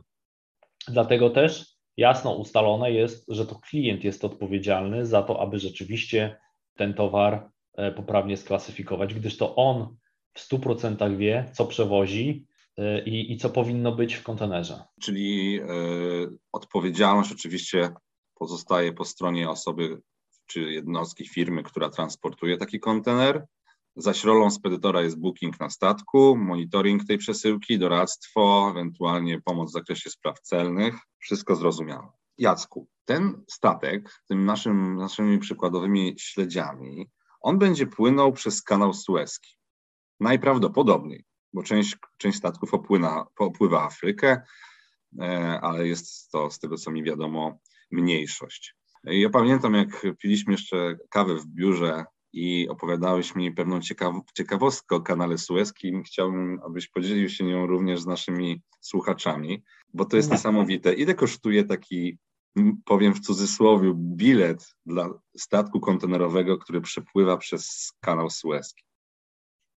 Dlatego 0.87 1.29
też 1.29 1.72
jasno 1.97 2.33
ustalone 2.35 2.91
jest, 2.91 3.25
że 3.27 3.45
to 3.45 3.55
klient 3.55 4.03
jest 4.03 4.25
odpowiedzialny 4.25 5.05
za 5.05 5.23
to, 5.23 5.41
aby 5.41 5.59
rzeczywiście 5.59 6.37
ten 6.75 6.93
towar 6.93 7.49
e, 7.73 7.91
poprawnie 7.91 8.37
sklasyfikować, 8.37 9.13
gdyż 9.13 9.37
to 9.37 9.55
on 9.55 9.95
w 10.33 10.49
100% 10.49 11.17
wie, 11.17 11.51
co 11.53 11.65
przewozi 11.65 12.45
e, 12.77 13.03
i, 13.03 13.31
i 13.31 13.37
co 13.37 13.49
powinno 13.49 13.91
być 13.91 14.13
w 14.13 14.23
kontenerze. 14.23 14.83
Czyli 15.01 15.59
y, 15.61 16.37
odpowiedzialność 16.51 17.31
oczywiście 17.31 17.89
pozostaje 18.35 18.93
po 18.93 19.05
stronie 19.05 19.49
osoby 19.49 20.01
czy 20.45 20.59
jednostki 20.59 21.27
firmy, 21.27 21.63
która 21.63 21.89
transportuje 21.89 22.57
taki 22.57 22.79
kontener. 22.79 23.45
Zaś 23.95 24.23
rolą 24.23 24.51
spedytora 24.51 25.01
jest 25.01 25.19
booking 25.19 25.59
na 25.59 25.69
statku, 25.69 26.37
monitoring 26.37 27.05
tej 27.05 27.17
przesyłki, 27.17 27.79
doradztwo, 27.79 28.67
ewentualnie 28.71 29.41
pomoc 29.41 29.69
w 29.69 29.73
zakresie 29.73 30.09
spraw 30.09 30.39
celnych. 30.39 30.95
Wszystko 31.19 31.55
zrozumiałe. 31.55 32.07
Jacku, 32.37 32.87
ten 33.05 33.43
statek, 33.49 34.21
tym 34.27 34.45
naszym, 34.45 34.95
naszymi 34.95 35.39
przykładowymi 35.39 36.15
śledziami, 36.19 37.09
on 37.41 37.57
będzie 37.59 37.87
płynął 37.87 38.33
przez 38.33 38.61
kanał 38.61 38.93
Suezki. 38.93 39.55
Najprawdopodobniej, 40.19 41.25
bo 41.53 41.63
część, 41.63 41.97
część 42.17 42.37
statków 42.37 42.73
opłyna, 42.73 43.25
opływa 43.39 43.83
Afrykę, 43.83 44.41
e, 45.21 45.59
ale 45.61 45.87
jest 45.87 46.31
to, 46.31 46.51
z 46.51 46.59
tego 46.59 46.77
co 46.77 46.91
mi 46.91 47.03
wiadomo, 47.03 47.59
mniejszość. 47.91 48.75
Ja 49.03 49.29
pamiętam, 49.29 49.73
jak 49.73 50.05
piliśmy 50.17 50.53
jeszcze 50.53 50.97
kawę 51.09 51.35
w 51.35 51.47
biurze 51.47 52.05
i 52.33 52.69
opowiadałeś 52.69 53.35
mi 53.35 53.51
pewną 53.51 53.81
ciekaw 53.81 54.15
ciekawostkę 54.37 54.95
o 54.95 55.01
kanale 55.01 55.37
Suezkim. 55.37 56.03
Chciałbym, 56.03 56.59
abyś 56.65 56.87
podzielił 56.87 57.29
się 57.29 57.43
nią 57.43 57.67
również 57.67 58.01
z 58.01 58.05
naszymi 58.05 58.61
słuchaczami, 58.79 59.63
bo 59.93 60.05
to 60.05 60.17
jest 60.17 60.29
no. 60.29 60.35
niesamowite. 60.35 60.93
Ile 60.93 61.15
kosztuje 61.15 61.63
taki, 61.63 62.17
powiem 62.85 63.13
w 63.13 63.19
cudzysłowie, 63.19 63.93
bilet 63.95 64.75
dla 64.85 65.09
statku 65.37 65.79
kontenerowego, 65.79 66.57
który 66.57 66.81
przepływa 66.81 67.37
przez 67.37 67.91
kanał 67.99 68.29
Suezki? 68.29 68.83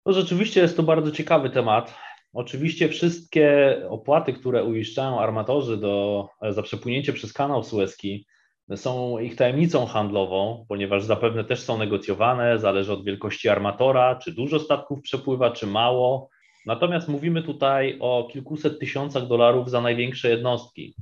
No 0.06 0.14
rzeczywiście 0.14 0.62
jest 0.62 0.78
to 0.78 0.84
bardzo 0.84 1.12
ciekawy 1.12 1.50
temat. 1.50 1.98
Oczywiście 2.34 2.90
wszystkie 2.90 3.78
opłaty, 3.90 4.34
które 4.34 4.64
uiszczają 4.64 5.20
armatorzy 5.20 5.78
do, 5.78 6.28
za 6.50 6.62
przepłynięcie 6.62 7.14
przez 7.14 7.34
kanał 7.34 7.64
Suezki, 7.64 8.28
są 8.76 9.20
ich 9.20 9.36
tajemnicą 9.36 9.86
handlową, 9.86 10.66
ponieważ 10.70 11.04
zapewne 11.04 11.44
też 11.44 11.60
są 11.60 11.78
negocjowane, 11.78 12.60
zależy 12.60 12.94
od 12.94 13.06
wielkości 13.06 13.50
armatora, 13.50 14.16
czy 14.16 14.32
dużo 14.32 14.60
statków 14.60 15.02
przepływa, 15.02 15.52
czy 15.52 15.68
mało. 15.68 16.30
Natomiast 16.66 17.08
mówimy 17.08 17.44
tutaj 17.44 17.98
o 18.00 18.28
kilkuset 18.32 18.80
tysiącach 18.80 19.28
dolarów 19.28 19.70
za 19.70 19.82
największe 19.82 20.30
jednostki. 20.30 20.96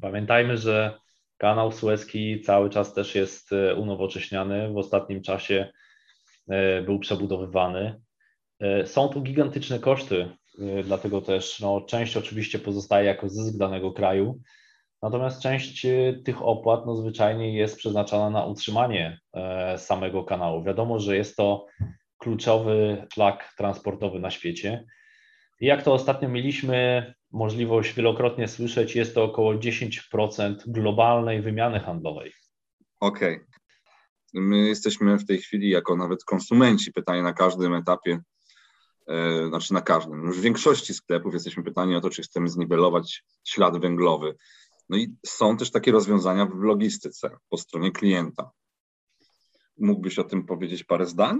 Pamiętajmy, 0.00 0.56
że 0.56 0.98
kanał 1.38 1.72
Suezki 1.72 2.40
cały 2.40 2.70
czas 2.70 2.94
też 2.94 3.14
jest 3.14 3.52
e, 3.52 3.74
unowocześniany. 3.74 4.72
W 4.72 4.76
ostatnim 4.76 5.22
czasie 5.22 5.72
e, 6.48 6.82
był 6.82 6.98
przebudowywany. 6.98 8.00
E, 8.60 8.86
są 8.86 9.08
tu 9.08 9.22
gigantyczne 9.22 9.78
koszty, 9.78 10.28
dlatego 10.84 11.20
też 11.20 11.60
no, 11.60 11.80
część 11.80 12.16
oczywiście 12.16 12.58
pozostaje 12.58 13.06
jako 13.06 13.28
zysk 13.28 13.58
danego 13.58 13.92
kraju. 13.92 14.40
Natomiast 15.04 15.42
część 15.42 15.84
e, 15.84 16.12
tych 16.24 16.42
opłat 16.42 16.86
no, 16.86 16.96
zwyczajnie 16.96 17.56
jest 17.56 17.76
przeznaczona 17.76 18.30
na 18.30 18.44
utrzymanie 18.44 19.20
e, 19.32 19.78
samego 19.78 20.24
kanału. 20.24 20.62
Wiadomo, 20.62 20.98
że 20.98 21.16
jest 21.16 21.36
to 21.36 21.66
kluczowy 22.18 23.06
szlak 23.14 23.54
transportowy 23.56 24.18
na 24.18 24.30
świecie. 24.30 24.84
I 25.60 25.66
jak 25.66 25.82
to 25.82 25.92
ostatnio 25.92 26.28
mieliśmy 26.28 27.14
możliwość 27.30 27.94
wielokrotnie 27.94 28.48
słyszeć, 28.48 28.96
jest 28.96 29.14
to 29.14 29.24
około 29.24 29.54
10% 29.54 30.54
globalnej 30.66 31.42
wymiany 31.42 31.80
handlowej. 31.80 32.32
Okej. 33.00 33.34
Okay. 33.34 33.46
My 34.34 34.58
jesteśmy 34.58 35.18
w 35.18 35.26
tej 35.26 35.38
chwili 35.38 35.70
jako 35.70 35.96
nawet 35.96 36.24
konsumenci 36.24 36.92
pytani 36.92 37.22
na 37.22 37.32
każdym 37.32 37.74
etapie, 37.74 38.20
e, 39.08 39.46
znaczy 39.48 39.74
na 39.74 39.80
każdym, 39.80 40.22
już 40.22 40.38
w 40.38 40.42
większości 40.42 40.94
sklepów 40.94 41.34
jesteśmy 41.34 41.62
pytani 41.62 41.96
o 41.96 42.00
to, 42.00 42.10
czy 42.10 42.22
chcemy 42.22 42.48
zniwelować 42.48 43.24
ślad 43.44 43.80
węglowy. 43.80 44.34
No 44.88 44.96
i 44.96 45.16
są 45.26 45.56
też 45.56 45.70
takie 45.70 45.92
rozwiązania 45.92 46.46
w 46.46 46.54
logistyce 46.54 47.36
po 47.48 47.58
stronie 47.58 47.92
klienta. 47.92 48.50
Mógłbyś 49.78 50.18
o 50.18 50.24
tym 50.24 50.46
powiedzieć 50.46 50.84
parę 50.84 51.06
zdań? 51.06 51.38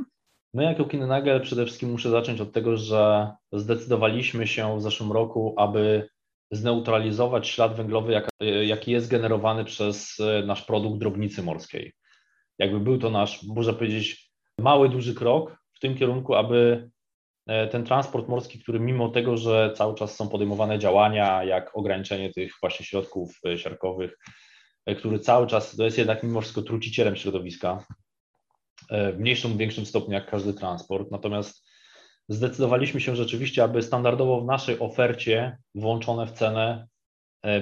My 0.54 0.64
jako 0.64 0.84
Kinnagel 0.84 1.42
przede 1.42 1.64
wszystkim 1.64 1.90
muszę 1.90 2.10
zacząć 2.10 2.40
od 2.40 2.52
tego, 2.52 2.76
że 2.76 3.32
zdecydowaliśmy 3.52 4.46
się 4.46 4.78
w 4.78 4.82
zeszłym 4.82 5.12
roku, 5.12 5.54
aby 5.56 6.08
zneutralizować 6.50 7.48
ślad 7.48 7.76
węglowy, 7.76 8.22
jaki 8.64 8.92
jest 8.92 9.08
generowany 9.08 9.64
przez 9.64 10.16
nasz 10.46 10.62
produkt 10.62 10.98
drobnicy 10.98 11.42
morskiej. 11.42 11.92
Jakby 12.58 12.80
był 12.80 12.98
to 12.98 13.10
nasz, 13.10 13.42
można 13.42 13.72
powiedzieć, 13.72 14.32
mały, 14.58 14.88
duży 14.88 15.14
krok 15.14 15.56
w 15.72 15.80
tym 15.80 15.94
kierunku, 15.94 16.34
aby 16.34 16.90
E, 16.93 16.93
ten 17.46 17.84
transport 17.84 18.28
morski, 18.28 18.58
który 18.58 18.80
mimo 18.80 19.08
tego, 19.08 19.36
że 19.36 19.72
cały 19.76 19.94
czas 19.94 20.16
są 20.16 20.28
podejmowane 20.28 20.78
działania, 20.78 21.44
jak 21.44 21.76
ograniczenie 21.76 22.30
tych 22.30 22.52
właśnie 22.60 22.86
środków 22.86 23.40
e, 23.46 23.58
siarkowych, 23.58 24.18
e, 24.86 24.94
który 24.94 25.18
cały 25.18 25.46
czas 25.46 25.76
to 25.76 25.84
jest 25.84 25.98
jednak 25.98 26.22
mimo 26.22 26.40
wszystko 26.40 26.62
trucicielem 26.62 27.16
środowiska, 27.16 27.84
w 28.90 29.18
mniejszym 29.18 29.50
lub 29.50 29.58
większym 29.58 29.86
stopniu 29.86 30.14
jak 30.14 30.30
każdy 30.30 30.54
transport. 30.54 31.10
Natomiast 31.10 31.68
zdecydowaliśmy 32.28 33.00
się 33.00 33.16
rzeczywiście, 33.16 33.64
aby 33.64 33.82
standardowo 33.82 34.40
w 34.40 34.44
naszej 34.44 34.78
ofercie 34.78 35.58
włączone 35.74 36.26
w 36.26 36.32
cenę 36.32 36.86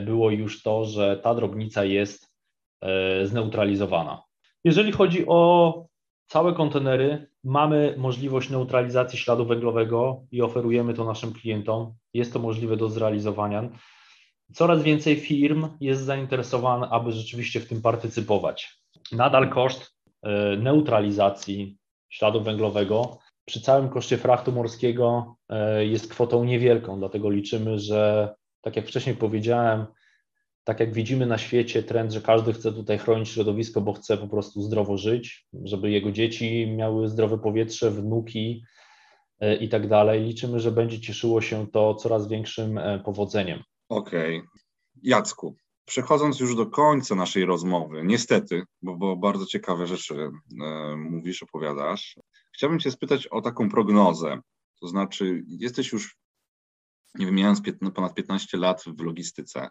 było 0.04 0.30
już 0.30 0.62
to, 0.62 0.84
że 0.84 1.16
ta 1.16 1.34
drobnica 1.34 1.84
jest 1.84 2.34
zneutralizowana. 3.24 4.22
Jeżeli 4.64 4.92
chodzi 4.92 5.24
o 5.26 5.86
całe 6.32 6.54
kontenery, 6.54 7.26
mamy 7.44 7.94
możliwość 7.98 8.50
neutralizacji 8.50 9.18
śladu 9.18 9.46
węglowego 9.46 10.22
i 10.30 10.42
oferujemy 10.42 10.94
to 10.94 11.04
naszym 11.04 11.32
klientom. 11.32 11.94
Jest 12.14 12.32
to 12.32 12.38
możliwe 12.38 12.76
do 12.76 12.88
zrealizowania. 12.88 13.68
Coraz 14.52 14.82
więcej 14.82 15.16
firm 15.16 15.68
jest 15.80 16.02
zainteresowanych, 16.02 16.92
aby 16.92 17.12
rzeczywiście 17.12 17.60
w 17.60 17.68
tym 17.68 17.82
partycypować. 17.82 18.82
Nadal 19.12 19.50
koszt 19.50 19.96
e, 20.22 20.56
neutralizacji 20.56 21.78
śladu 22.08 22.40
węglowego 22.40 23.18
przy 23.44 23.60
całym 23.60 23.88
koszcie 23.88 24.18
frachtu 24.18 24.52
morskiego 24.52 25.36
e, 25.48 25.86
jest 25.86 26.10
kwotą 26.10 26.44
niewielką, 26.44 26.98
dlatego 26.98 27.30
liczymy, 27.30 27.78
że 27.78 28.34
tak 28.60 28.76
jak 28.76 28.86
wcześniej 28.86 29.16
powiedziałem, 29.16 29.86
tak 30.64 30.80
jak 30.80 30.94
widzimy 30.94 31.26
na 31.26 31.38
świecie 31.38 31.82
trend, 31.82 32.12
że 32.12 32.20
każdy 32.20 32.52
chce 32.52 32.72
tutaj 32.72 32.98
chronić 32.98 33.28
środowisko, 33.28 33.80
bo 33.80 33.92
chce 33.92 34.18
po 34.18 34.28
prostu 34.28 34.62
zdrowo 34.62 34.96
żyć, 34.96 35.46
żeby 35.64 35.90
jego 35.90 36.12
dzieci 36.12 36.66
miały 36.76 37.08
zdrowe 37.08 37.38
powietrze, 37.38 37.90
wnuki 37.90 38.64
e, 39.40 39.56
i 39.56 39.68
tak 39.68 39.88
dalej. 39.88 40.24
Liczymy, 40.24 40.60
że 40.60 40.72
będzie 40.72 41.00
cieszyło 41.00 41.40
się 41.40 41.66
to 41.66 41.94
coraz 41.94 42.28
większym 42.28 42.78
e, 42.78 42.98
powodzeniem. 42.98 43.62
Okej. 43.88 44.38
Okay. 44.38 44.48
Jacku, 45.02 45.56
przechodząc 45.84 46.40
już 46.40 46.56
do 46.56 46.66
końca 46.66 47.14
naszej 47.14 47.44
rozmowy, 47.44 48.02
niestety, 48.04 48.62
bo, 48.82 48.96
bo 48.96 49.16
bardzo 49.16 49.46
ciekawe 49.46 49.86
rzeczy 49.86 50.30
e, 50.64 50.96
mówisz, 50.96 51.42
opowiadasz, 51.42 52.18
chciałbym 52.54 52.80
Cię 52.80 52.90
spytać 52.90 53.26
o 53.26 53.40
taką 53.40 53.68
prognozę. 53.68 54.40
To 54.80 54.88
znaczy, 54.88 55.42
jesteś 55.46 55.92
już, 55.92 56.16
nie 57.14 57.26
wymieniając, 57.26 57.62
ponad 57.94 58.14
15 58.14 58.58
lat 58.58 58.82
w 58.86 59.00
logistyce. 59.00 59.68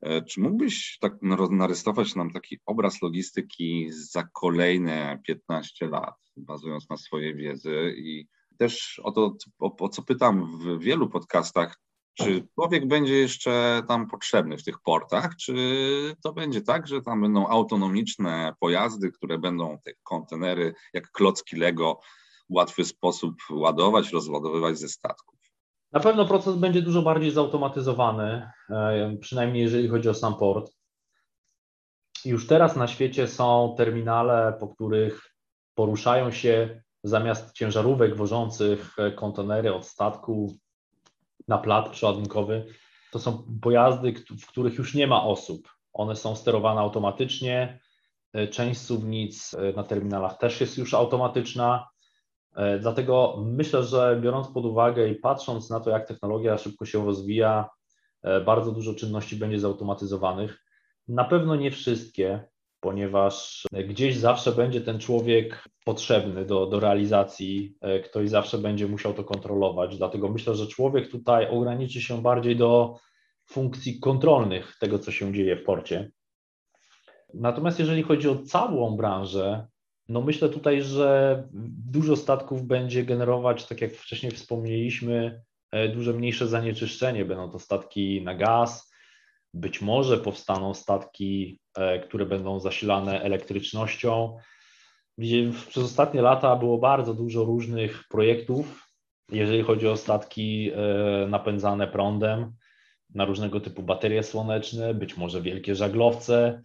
E, 0.00 0.22
czy 0.22 0.40
mógłbyś 0.40 0.98
tak 1.00 1.12
narysować 1.50 2.14
nam 2.14 2.30
taki 2.30 2.58
obraz 2.66 3.02
logistyki 3.02 3.88
za 3.92 4.28
kolejne 4.32 5.20
15 5.26 5.88
lat, 5.88 6.14
bazując 6.36 6.90
na 6.90 6.96
swojej 6.96 7.34
wiedzy? 7.34 7.94
I 7.98 8.26
też 8.58 9.00
o 9.04 9.12
to, 9.12 9.36
o, 9.58 9.76
o 9.76 9.88
co 9.88 10.02
pytam 10.02 10.58
w 10.58 10.78
wielu 10.82 11.08
podcastach, 11.08 11.76
czy 12.14 12.48
człowiek 12.54 12.88
będzie 12.88 13.14
jeszcze 13.14 13.82
tam 13.88 14.06
potrzebny 14.08 14.58
w 14.58 14.64
tych 14.64 14.78
portach, 14.82 15.36
czy 15.36 15.54
to 16.22 16.32
będzie 16.32 16.60
tak, 16.60 16.86
że 16.86 17.02
tam 17.02 17.20
będą 17.20 17.48
autonomiczne 17.48 18.54
pojazdy, 18.60 19.12
które 19.12 19.38
będą 19.38 19.78
te 19.84 19.92
kontenery 20.02 20.74
jak 20.92 21.10
klocki 21.10 21.56
Lego 21.56 22.00
w 22.50 22.54
łatwy 22.54 22.84
sposób 22.84 23.34
ładować, 23.50 24.12
rozładowywać 24.12 24.78
ze 24.78 24.88
statków? 24.88 25.35
Na 25.96 26.00
pewno 26.00 26.26
proces 26.26 26.56
będzie 26.56 26.82
dużo 26.82 27.02
bardziej 27.02 27.30
zautomatyzowany, 27.30 28.50
e, 28.70 29.16
przynajmniej 29.20 29.62
jeżeli 29.62 29.88
chodzi 29.88 30.08
o 30.08 30.14
sam 30.14 30.36
port. 30.36 30.72
Już 32.24 32.46
teraz 32.46 32.76
na 32.76 32.86
świecie 32.86 33.28
są 33.28 33.74
terminale, 33.78 34.56
po 34.60 34.68
których 34.68 35.34
poruszają 35.74 36.30
się 36.30 36.82
zamiast 37.04 37.52
ciężarówek 37.52 38.16
wożących 38.16 38.96
kontenery 39.14 39.74
od 39.74 39.86
statku 39.86 40.56
na 41.48 41.58
plat 41.58 41.88
przeładunkowy. 41.88 42.66
To 43.12 43.18
są 43.18 43.58
pojazdy, 43.62 44.14
w 44.42 44.46
których 44.46 44.74
już 44.74 44.94
nie 44.94 45.06
ma 45.06 45.22
osób. 45.22 45.68
One 45.92 46.16
są 46.16 46.36
sterowane 46.36 46.80
automatycznie. 46.80 47.80
E, 48.32 48.48
część 48.48 48.80
suwnic 48.80 49.54
e, 49.54 49.72
na 49.72 49.84
terminalach 49.84 50.38
też 50.38 50.60
jest 50.60 50.78
już 50.78 50.94
automatyczna. 50.94 51.88
E, 52.56 52.78
dlatego 52.78 53.42
myślę, 53.46 53.82
że 53.82 54.18
biorąc 54.22 54.48
pod 54.48 54.64
uwagę 54.64 55.08
i 55.08 55.14
patrząc 55.14 55.70
na 55.70 55.80
to, 55.80 55.90
jak 55.90 56.08
technologia 56.08 56.58
szybko 56.58 56.84
się 56.84 57.06
rozwija, 57.06 57.68
bardzo 58.46 58.72
dużo 58.72 58.94
czynności 58.94 59.36
będzie 59.36 59.60
zautomatyzowanych. 59.60 60.64
Na 61.08 61.24
pewno 61.24 61.56
nie 61.56 61.70
wszystkie, 61.70 62.48
ponieważ 62.80 63.66
gdzieś 63.88 64.16
zawsze 64.16 64.52
będzie 64.52 64.80
ten 64.80 64.98
człowiek 64.98 65.68
potrzebny 65.84 66.44
do, 66.44 66.66
do 66.66 66.80
realizacji, 66.80 67.76
e, 67.80 68.00
ktoś 68.00 68.28
zawsze 68.30 68.58
będzie 68.58 68.88
musiał 68.88 69.14
to 69.14 69.24
kontrolować. 69.24 69.98
Dlatego 69.98 70.28
myślę, 70.28 70.54
że 70.54 70.66
człowiek 70.66 71.10
tutaj 71.10 71.48
ograniczy 71.50 72.00
się 72.00 72.22
bardziej 72.22 72.56
do 72.56 72.98
funkcji 73.46 74.00
kontrolnych 74.00 74.76
tego, 74.80 74.98
co 74.98 75.12
się 75.12 75.32
dzieje 75.32 75.56
w 75.56 75.64
porcie. 75.64 76.10
Natomiast 77.34 77.78
jeżeli 77.78 78.02
chodzi 78.02 78.28
o 78.28 78.36
całą 78.36 78.96
branżę, 78.96 79.66
no 80.08 80.20
myślę 80.20 80.48
tutaj, 80.48 80.82
że 80.82 81.42
dużo 81.90 82.16
statków 82.16 82.66
będzie 82.66 83.04
generować, 83.04 83.66
tak 83.66 83.80
jak 83.80 83.92
wcześniej 83.92 84.32
wspomnieliśmy, 84.32 85.42
e, 85.72 85.88
dużo 85.88 86.12
mniejsze 86.12 86.46
zanieczyszczenie. 86.46 87.24
Będą 87.24 87.50
to 87.50 87.58
statki 87.58 88.22
na 88.22 88.34
gaz, 88.34 88.92
być 89.54 89.82
może 89.82 90.18
powstaną 90.18 90.74
statki, 90.74 91.60
e, 91.76 91.98
które 91.98 92.26
będą 92.26 92.60
zasilane 92.60 93.22
elektrycznością. 93.22 94.36
Przez 95.68 95.84
ostatnie 95.84 96.22
lata 96.22 96.56
było 96.56 96.78
bardzo 96.78 97.14
dużo 97.14 97.44
różnych 97.44 98.04
projektów, 98.08 98.88
jeżeli 99.32 99.62
chodzi 99.62 99.88
o 99.88 99.96
statki 99.96 100.70
e, 100.74 101.26
napędzane 101.28 101.86
prądem, 101.86 102.52
na 103.14 103.24
różnego 103.24 103.60
typu 103.60 103.82
baterie 103.82 104.22
słoneczne, 104.22 104.94
być 104.94 105.16
może 105.16 105.42
wielkie 105.42 105.74
żaglowce. 105.74 106.62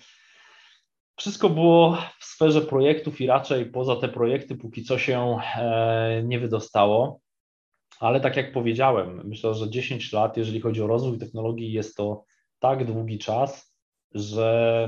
Wszystko 1.15 1.49
było 1.49 1.97
w 2.19 2.25
sferze 2.25 2.61
projektów 2.61 3.21
i 3.21 3.27
raczej 3.27 3.65
poza 3.65 3.95
te 3.95 4.09
projekty 4.09 4.55
póki 4.55 4.83
co 4.83 4.97
się 4.97 5.37
e, 5.55 6.21
nie 6.25 6.39
wydostało. 6.39 7.19
Ale 7.99 8.19
tak 8.19 8.37
jak 8.37 8.53
powiedziałem, 8.53 9.21
myślę, 9.27 9.53
że 9.53 9.69
10 9.69 10.13
lat, 10.13 10.37
jeżeli 10.37 10.61
chodzi 10.61 10.81
o 10.81 10.87
rozwój 10.87 11.19
technologii, 11.19 11.73
jest 11.73 11.95
to 11.95 12.23
tak 12.59 12.85
długi 12.85 13.19
czas, 13.19 13.77
że 14.13 14.87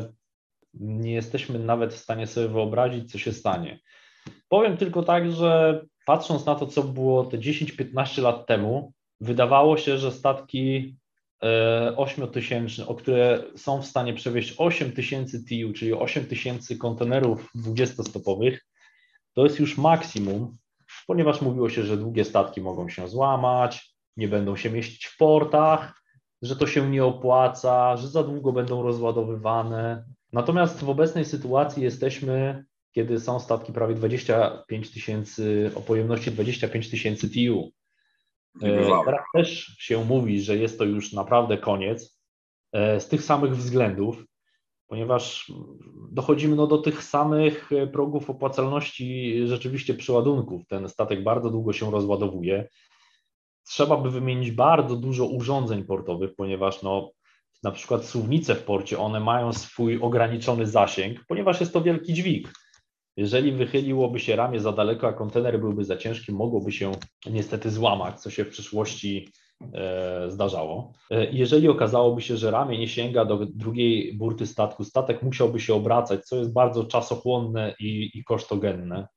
nie 0.73 1.13
jesteśmy 1.13 1.59
nawet 1.59 1.93
w 1.93 1.97
stanie 1.97 2.27
sobie 2.27 2.47
wyobrazić, 2.47 3.11
co 3.11 3.17
się 3.17 3.31
stanie. 3.31 3.79
Powiem 4.49 4.77
tylko 4.77 5.03
tak, 5.03 5.31
że 5.31 5.81
patrząc 6.05 6.45
na 6.45 6.55
to, 6.55 6.67
co 6.67 6.83
było 6.83 7.25
te 7.25 7.37
10-15 7.37 8.21
lat 8.21 8.47
temu, 8.47 8.93
wydawało 9.21 9.77
się, 9.77 9.97
że 9.97 10.11
statki 10.11 10.95
8000, 11.97 12.83
e, 12.83 12.87
o 12.87 12.95
które 12.95 13.43
są 13.55 13.81
w 13.81 13.85
stanie 13.85 14.13
przewieźć 14.13 14.55
8000 14.57 15.43
TIU, 15.43 15.73
czyli 15.73 15.93
8000 15.93 16.77
kontenerów 16.77 17.49
20-stopowych, 17.55 18.57
to 19.33 19.43
jest 19.43 19.59
już 19.59 19.77
maksimum, 19.77 20.57
ponieważ 21.07 21.41
mówiło 21.41 21.69
się, 21.69 21.83
że 21.83 21.97
długie 21.97 22.25
statki 22.25 22.61
mogą 22.61 22.89
się 22.89 23.07
złamać, 23.07 23.95
nie 24.17 24.27
będą 24.27 24.55
się 24.55 24.69
mieścić 24.69 25.05
w 25.05 25.17
portach, 25.17 26.03
że 26.41 26.55
to 26.55 26.67
się 26.67 26.89
nie 26.89 27.05
opłaca, 27.05 27.97
że 27.97 28.07
za 28.07 28.23
długo 28.23 28.51
będą 28.51 28.83
rozładowywane. 28.83 30.05
Natomiast 30.33 30.83
w 30.83 30.89
obecnej 30.89 31.25
sytuacji 31.25 31.83
jesteśmy, 31.83 32.65
kiedy 32.91 33.19
są 33.19 33.39
statki 33.39 33.73
prawie 33.73 33.95
25 33.95 34.91
tysięcy, 34.91 35.71
o 35.75 35.81
pojemności 35.81 36.31
25 36.31 36.89
tysięcy 36.89 37.29
TIU. 37.29 37.71
E, 38.61 39.03
teraz 39.05 39.21
też 39.33 39.75
się 39.79 40.05
mówi, 40.05 40.41
że 40.41 40.57
jest 40.57 40.77
to 40.77 40.83
już 40.83 41.13
naprawdę 41.13 41.57
koniec 41.57 42.19
e, 42.71 42.99
z 42.99 43.07
tych 43.07 43.23
samych 43.23 43.55
względów, 43.55 44.23
ponieważ 44.87 45.51
dochodzimy 46.11 46.55
no 46.55 46.67
do 46.67 46.77
tych 46.77 47.03
samych 47.03 47.69
progów 47.93 48.29
opłacalności 48.29 49.41
rzeczywiście 49.47 49.93
przyładunków. 49.93 50.67
Ten 50.67 50.89
statek 50.89 51.23
bardzo 51.23 51.49
długo 51.49 51.73
się 51.73 51.91
rozładowuje 51.91 52.67
trzeba 53.67 53.97
by 53.97 54.11
wymienić 54.11 54.51
bardzo 54.51 54.95
dużo 54.95 55.25
urządzeń 55.25 55.83
portowych, 55.83 56.35
ponieważ 56.35 56.81
no, 56.81 57.11
na 57.63 57.71
przykład 57.71 58.05
suwnice 58.05 58.55
w 58.55 58.63
porcie, 58.63 58.99
one 58.99 59.19
mają 59.19 59.53
swój 59.53 60.01
ograniczony 60.01 60.67
zasięg, 60.67 61.25
ponieważ 61.27 61.59
jest 61.59 61.73
to 61.73 61.81
wielki 61.81 62.13
dźwig. 62.13 62.53
Jeżeli 63.17 63.51
wychyliłoby 63.51 64.19
się 64.19 64.35
ramię 64.35 64.59
za 64.59 64.71
daleko, 64.71 65.07
a 65.07 65.13
kontener 65.13 65.59
byłby 65.59 65.83
za 65.83 65.97
ciężki, 65.97 66.31
mogłoby 66.31 66.71
się 66.71 66.91
niestety 67.25 67.71
złamać, 67.71 68.21
co 68.21 68.29
się 68.29 68.45
w 68.45 68.49
przyszłości 68.49 69.29
e, 69.73 70.25
zdarzało. 70.31 70.93
E, 71.11 71.31
jeżeli 71.31 71.69
okazałoby 71.69 72.21
się, 72.21 72.37
że 72.37 72.51
ramię 72.51 72.77
nie 72.77 72.87
sięga 72.87 73.25
do 73.25 73.45
drugiej 73.45 74.17
burty 74.17 74.47
statku, 74.47 74.83
statek 74.83 75.23
musiałby 75.23 75.59
się 75.59 75.73
obracać, 75.73 76.25
co 76.25 76.35
jest 76.35 76.53
bardzo 76.53 76.83
czasochłonne 76.83 77.75
i, 77.79 78.11
i 78.13 78.23
kosztogenne. 78.23 79.07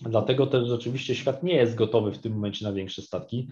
Dlatego 0.00 0.46
też 0.46 0.68
rzeczywiście 0.68 1.14
świat 1.14 1.42
nie 1.42 1.54
jest 1.54 1.74
gotowy 1.74 2.12
w 2.12 2.18
tym 2.18 2.32
momencie 2.32 2.64
na 2.64 2.72
większe 2.72 3.02
statki, 3.02 3.48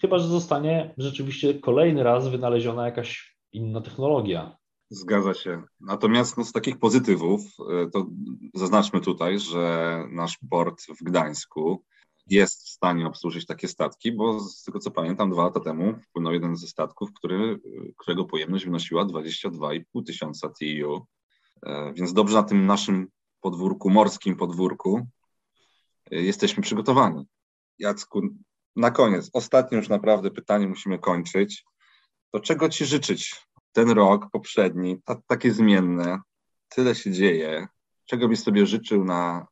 chyba 0.00 0.18
że 0.18 0.28
zostanie 0.28 0.94
rzeczywiście 0.98 1.54
kolejny 1.54 2.02
raz 2.02 2.28
wynaleziona 2.28 2.86
jakaś 2.86 3.36
inna 3.52 3.80
technologia. 3.80 4.56
Zgadza 4.94 5.34
się. 5.34 5.62
Natomiast 5.80 6.36
no, 6.36 6.44
z 6.44 6.52
takich 6.52 6.78
pozytywów, 6.78 7.40
e, 7.70 7.90
to 7.90 8.06
zaznaczmy 8.54 9.00
tutaj, 9.00 9.38
że 9.38 9.98
nasz 10.10 10.38
port 10.50 10.82
w 11.00 11.04
Gdańsku 11.04 11.84
jest 12.26 12.62
w 12.62 12.68
stanie 12.68 13.06
obsłużyć 13.06 13.46
takie 13.46 13.68
statki, 13.68 14.12
bo 14.12 14.40
z 14.40 14.62
tego 14.62 14.78
co 14.78 14.90
pamiętam, 14.90 15.30
dwa 15.30 15.42
lata 15.44 15.60
temu 15.60 15.94
wpłynął 16.00 16.32
jeden 16.32 16.56
ze 16.56 16.66
statków, 16.66 17.12
który, 17.12 17.60
którego 17.96 18.24
pojemność 18.24 18.64
wynosiła 18.64 19.04
22,5 19.04 20.06
tysiąca 20.06 20.48
TEU. 20.48 21.06
E, 21.62 21.92
więc 21.92 22.12
dobrze 22.12 22.36
na 22.36 22.42
tym 22.42 22.66
naszym 22.66 23.08
podwórku, 23.40 23.90
morskim 23.90 24.36
podwórku, 24.36 25.06
jesteśmy 26.10 26.62
przygotowani. 26.62 27.26
Jacku, 27.78 28.20
na 28.76 28.90
koniec, 28.90 29.30
ostatnie 29.32 29.78
już 29.78 29.88
naprawdę 29.88 30.30
pytanie 30.30 30.68
musimy 30.68 30.98
kończyć. 30.98 31.64
To 32.30 32.40
czego 32.40 32.68
Ci 32.68 32.84
życzyć? 32.84 33.46
Ten 33.74 33.90
rok 33.90 34.30
poprzedni, 34.32 35.02
ta, 35.04 35.20
takie 35.26 35.52
zmienne, 35.52 36.18
tyle 36.68 36.94
się 36.94 37.12
dzieje. 37.12 37.66
Czego 38.06 38.28
byś 38.28 38.40
sobie 38.40 38.66
życzył 38.66 39.04
na, 39.04 39.46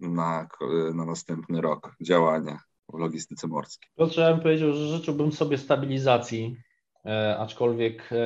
na, 0.00 0.48
na 0.94 1.04
następny 1.04 1.60
rok 1.60 1.96
działania 2.02 2.60
w 2.92 2.98
logistyce 2.98 3.48
morskiej? 3.48 3.90
To 3.96 4.20
ja 4.20 4.32
bym 4.32 4.40
powiedział, 4.42 4.72
że 4.72 4.86
życzyłbym 4.86 5.32
sobie 5.32 5.58
stabilizacji, 5.58 6.56
e, 7.06 7.38
aczkolwiek 7.38 8.10
e, 8.12 8.16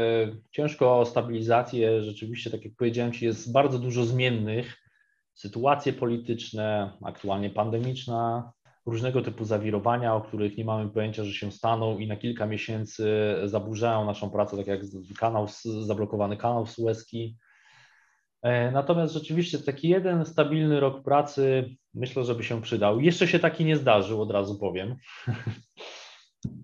ciężko 0.50 1.00
o 1.00 1.06
stabilizację. 1.06 2.02
Rzeczywiście, 2.02 2.50
tak 2.50 2.64
jak 2.64 2.74
powiedziałem 2.74 3.12
Ci, 3.12 3.24
jest 3.24 3.52
bardzo 3.52 3.78
dużo 3.78 4.04
zmiennych 4.04 4.78
sytuacje 5.34 5.92
polityczne, 5.92 6.92
aktualnie 7.04 7.50
pandemiczna, 7.50 8.52
różnego 8.86 9.22
typu 9.22 9.44
zawirowania, 9.44 10.14
o 10.14 10.20
których 10.20 10.56
nie 10.56 10.64
mamy 10.64 10.90
pojęcia, 10.90 11.24
że 11.24 11.32
się 11.32 11.52
staną 11.52 11.98
i 11.98 12.06
na 12.06 12.16
kilka 12.16 12.46
miesięcy 12.46 13.34
zaburzają 13.44 14.04
naszą 14.04 14.30
pracę, 14.30 14.56
tak 14.56 14.66
jak 14.66 14.80
kanał, 15.18 15.46
zablokowany 15.86 16.36
kanał 16.36 16.66
sueski. 16.66 17.36
E, 18.42 18.70
natomiast 18.70 19.14
rzeczywiście 19.14 19.58
taki 19.58 19.88
jeden 19.88 20.26
stabilny 20.26 20.80
rok 20.80 21.02
pracy 21.02 21.76
myślę, 21.94 22.24
że 22.24 22.34
by 22.34 22.44
się 22.44 22.62
przydał. 22.62 23.00
Jeszcze 23.00 23.28
się 23.28 23.38
taki 23.38 23.64
nie 23.64 23.76
zdarzył, 23.76 24.22
od 24.22 24.30
razu 24.30 24.58
powiem. 24.58 24.96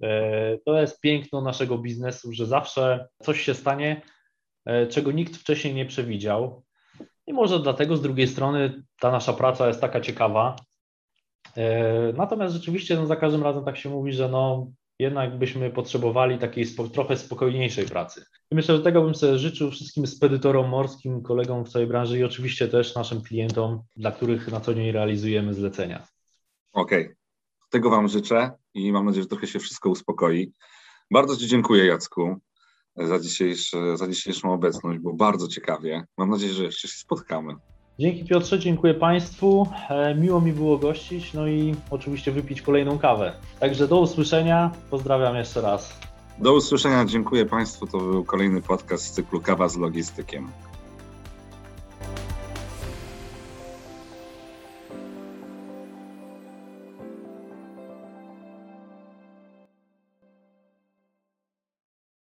E, 0.03 0.59
to 0.65 0.81
jest 0.81 1.01
piękno 1.01 1.41
naszego 1.41 1.79
biznesu, 1.79 2.33
że 2.33 2.47
zawsze 2.47 3.09
coś 3.23 3.41
się 3.41 3.55
stanie, 3.55 4.03
e, 4.67 4.87
czego 4.87 5.13
nikt 5.13 5.37
wcześniej 5.37 5.75
nie 5.75 5.87
przewidział. 5.87 6.63
I 7.27 7.33
może 7.33 7.61
dlatego 7.61 7.97
z 7.97 8.03
drugiej 8.03 8.29
strony 8.29 8.83
ta 9.01 9.11
nasza 9.11 9.33
praca 9.33 9.69
jest 9.69 9.81
taka 9.81 10.01
ciekawa. 10.01 10.57
E, 11.57 12.13
natomiast 12.13 12.55
rzeczywiście 12.55 12.97
no, 12.97 13.07
za 13.07 13.17
każdym 13.17 13.43
razem 13.43 13.65
tak 13.65 13.77
się 13.77 13.91
mówi, 13.91 14.13
że 14.13 14.29
no, 14.29 14.67
jednak 14.99 15.39
byśmy 15.39 15.71
potrzebowali 15.71 16.39
takiej 16.39 16.67
spo, 16.67 16.89
trochę 16.89 17.17
spokojniejszej 17.17 17.87
pracy. 17.87 18.25
I 18.51 18.55
myślę, 18.55 18.77
że 18.77 18.83
tego 18.83 19.03
bym 19.03 19.15
sobie 19.15 19.39
życzył 19.39 19.71
wszystkim 19.71 20.07
spedytorom 20.07 20.69
morskim, 20.69 21.23
kolegom 21.23 21.65
w 21.65 21.69
całej 21.69 21.89
branży 21.89 22.19
i 22.19 22.25
oczywiście 22.25 22.69
też 22.69 22.95
naszym 22.95 23.23
klientom, 23.23 23.83
dla 23.97 24.13
których 24.13 24.49
na 24.49 24.61
co 24.61 24.75
dzień 24.75 24.93
realizujemy 24.93 25.55
zlecenia. 25.55 26.07
Okej, 26.73 27.05
okay. 27.05 27.17
tego 27.71 27.91
Wam 27.91 28.09
życzę 28.09 28.51
i 28.75 28.93
mam 28.93 29.07
nadzieję, 29.07 29.23
że 29.23 29.29
trochę 29.29 29.47
się 29.47 29.59
wszystko 29.59 29.91
uspokoi. 29.91 30.53
Bardzo 31.11 31.37
Ci 31.37 31.47
dziękuję, 31.47 31.87
Jacku, 31.87 32.37
za, 32.97 33.19
dzisiejszy, 33.19 33.97
za 33.97 34.09
dzisiejszą 34.09 34.53
obecność. 34.53 34.99
Było 34.99 35.15
bardzo 35.15 35.49
ciekawie. 35.49 36.05
Mam 36.19 36.31
nadzieję, 36.31 36.53
że 36.53 36.65
jeszcze 36.65 36.89
się 36.89 36.99
spotkamy. 36.99 37.55
Dzięki 38.01 38.25
Piotrze, 38.25 38.59
dziękuję 38.59 38.95
Państwu. 38.95 39.67
E, 39.91 40.15
miło 40.15 40.41
mi 40.41 40.53
było 40.53 40.79
gościć, 40.79 41.35
no 41.35 41.49
i 41.49 41.75
oczywiście 41.91 42.33
wypić 42.33 42.63
kolejną 42.63 42.99
kawę. 42.99 43.33
Także 43.61 43.89
do 43.89 44.01
usłyszenia. 44.01 44.71
Pozdrawiam 44.91 45.37
jeszcze 45.37 45.61
raz. 45.61 46.01
Do 46.39 46.55
usłyszenia, 46.55 47.05
dziękuję 47.05 47.47
Państwu. 47.47 47.87
To 47.87 47.99
był 47.99 48.25
kolejny 48.25 48.63
podcast 48.63 49.05
z 49.05 49.11
cyklu 49.11 49.41
Kawa 49.41 49.69
z 49.69 49.77
Logistykiem. 49.77 50.49